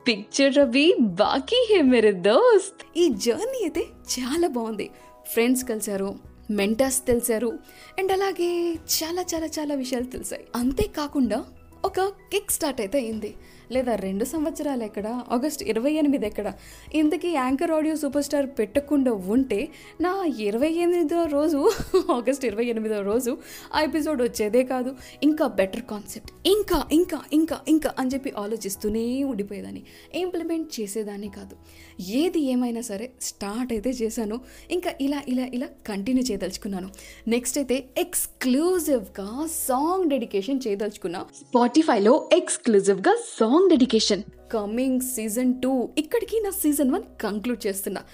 పిక్చర్ 0.09 0.57
రవి 0.57 0.95
బాకీ 0.99 1.67
హే 1.71 1.83
మేరే 1.83 2.13
దోస్త్! 2.13 2.99
ఈ 2.99 3.09
జర్నీ 3.09 3.59
అయితే 3.63 3.85
చాలా 4.15 4.49
బాగుంది. 4.49 4.91
ఫ్రెండ్స్ 5.27 5.65
కలిసారు 5.65 6.36
మెంటర్స్ 6.51 7.07
తెలిసారు. 7.07 7.59
అండ్ 7.99 8.13
అలాగే 8.13 8.75
చాలా 8.75 9.25
చాలా 9.35 9.47
చాలా 9.47 9.75
విషయాలు 9.75 10.05
తెలిసాయి. 10.05 10.45
అంతేకాకుండా 10.57 11.45
ఒక 11.85 12.01
కిక్ 12.01 12.51
స్టార్ట్ 12.51 12.81
అయితే 12.81 12.99
అయింది. 12.99 13.35
లేదా 13.73 13.95
రెండు 13.95 14.25
సంవత్సరాలు 14.25 14.85
ఎక్కడ 14.85 15.07
ఆగస్ట్ 15.07 15.63
ఇరవై 15.63 15.93
ఎనిమిది 15.93 16.27
ఎక్కడ. 16.27 16.53
ఇంతకీ 16.95 17.29
యాంకర్ 17.29 17.71
ఆడియో 17.71 17.97
సూపర్ 17.97 18.25
స్టార్ 18.25 18.47
పెట్టకుండా 18.47 19.13
ఉంటే 19.13 19.69
నా 20.01 20.25
ఇరవై 20.39 20.69
ఎనిమిదో 20.69 21.25
రోజు 21.25 21.71
ఆగస్ట్ 22.13 22.45
ఇరవై 22.45 22.65
ఎనిమిదో 22.65 23.01
రోజు 23.01 23.39
ఆ 23.75 23.81
ఎపిసోడ్ 23.81 24.23
వచ్చేదే 24.23 24.63
కాదు. 24.63 24.97
ఇంకా 25.23 25.47
బెటర్ 25.47 25.83
కాన్సెప్ట్. 25.83 26.31
ఇంకా 26.47 26.85
ఇంకా 26.93 27.21
ఇంకా 27.33 27.61
ఇంకా 27.69 27.95
అని 27.99 28.11
చెప్పి 28.15 28.33
ఆలోచిస్తూనే 28.39 29.25
ఉండిపోయేదాన్ని. 29.25 29.83
ఇంప్లిమెంట్ 30.15 30.81
చేసేదాన్ని 30.81 31.29
కాదు. 31.29 31.57
ఏది 32.01 32.41
ఏమైనా 32.41 32.81
సరే 32.81 33.13
స్టార్ట్ 33.21 33.73
అయితే 33.73 33.91
చేశాను. 33.91 34.41
ఇంకా 34.71 34.93
ఇలా 35.01 35.23
ఇలా 35.29 35.47
ఇలా 35.55 35.67
కంటిన్యూ 35.67 36.25
చేయదలుచుకున్నాను. 36.25 36.89
నెక్స్ట్ 37.29 37.59
అయితే 37.59 37.89
ఎక్స్క్లూజివ్గా 37.99 39.47
సాంగ్ 39.47 40.11
డెడికేషన్ 40.11 40.61
చేయదలుచుకున్నా. 40.69 41.27
స్పాటిఫైలో 41.37 42.31
ఎక్స్క్లూజివ్గా 42.33 43.17
song 43.39 43.71
dedication 43.71 44.23
coming 44.53 45.01
season 45.01 45.63
two 45.63 45.89
ఇక్కడికి 45.99 46.41
నా 46.41 46.51
సీజన్ 46.51 46.91
వన్ 46.91 47.03
కంక్లూడ్ 47.21 47.67
చేస్తున్నా. 47.67 48.05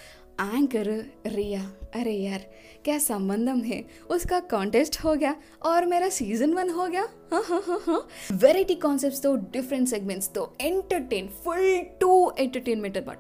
యాంకర్ 0.55 1.03
రియా 1.35 1.71
అరే 1.95 2.15
యార్ 2.15 2.43
క్యా 2.85 2.99
సంబంధం 2.99 3.63
హే? 3.63 3.85
ఉస్కా 4.11 4.39
కాంటెస్ట్ 4.39 5.07
हो 5.07 5.11
ఆర్ 5.11 5.37
और 5.67 5.87
मेरा 5.87 6.09
सीजन 6.09 6.55
वन 6.55 6.71
हो 6.71 6.87
गया 6.89 7.05
వెరైటీ 8.33 8.75
కాన్సెప్ట్స్తో 8.75 9.35
డిఫరెంట్ 9.35 9.89
సెగ్మెంట్స్తో 9.89 10.49
ఎంటర్టైన్ 10.61 11.29
ఫుల్ 11.29 11.99
టూ 12.01 12.31
ఎంటర్టైన్మెంట్ 12.39 12.99
అనమాట 12.99 13.19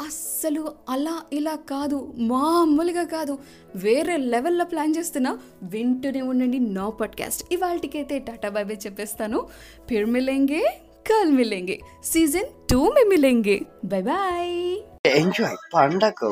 అస్సలు 0.00 0.72
అలా 0.88 1.20
ఇలా 1.32 1.54
కాదు 1.54 2.14
మామూలుగా 2.18 3.04
కాదు. 3.04 3.38
వేరే 3.76 4.16
లెవెల్లో 4.16 4.64
ప్లాన్ 4.64 4.94
చేస్తున్నా 4.98 5.38
వింటూనే 5.62 6.20
ఉండండి 6.20 6.58
నా 6.58 6.88
పాడ్కాస్ట్. 6.88 7.44
ఇవాళకైతే 7.52 8.18
టాటా 8.18 8.48
బాబే 8.48 8.78
చెప్పేస్తాను. 8.86 9.48
ఫిర్ 9.88 10.06
మిలేంగే 10.06 10.80
కల్ 11.06 11.32
మిలేంగే 11.32 11.80
సీజన్ 12.04 12.68
టూ 12.70 12.90
మే 12.90 13.04
మిలేంగే 13.08 13.60
బై 13.84 14.02
బాయ్. 14.02 14.82
ఎంజాయ్ 15.06 15.56
పండగ. 15.74 16.30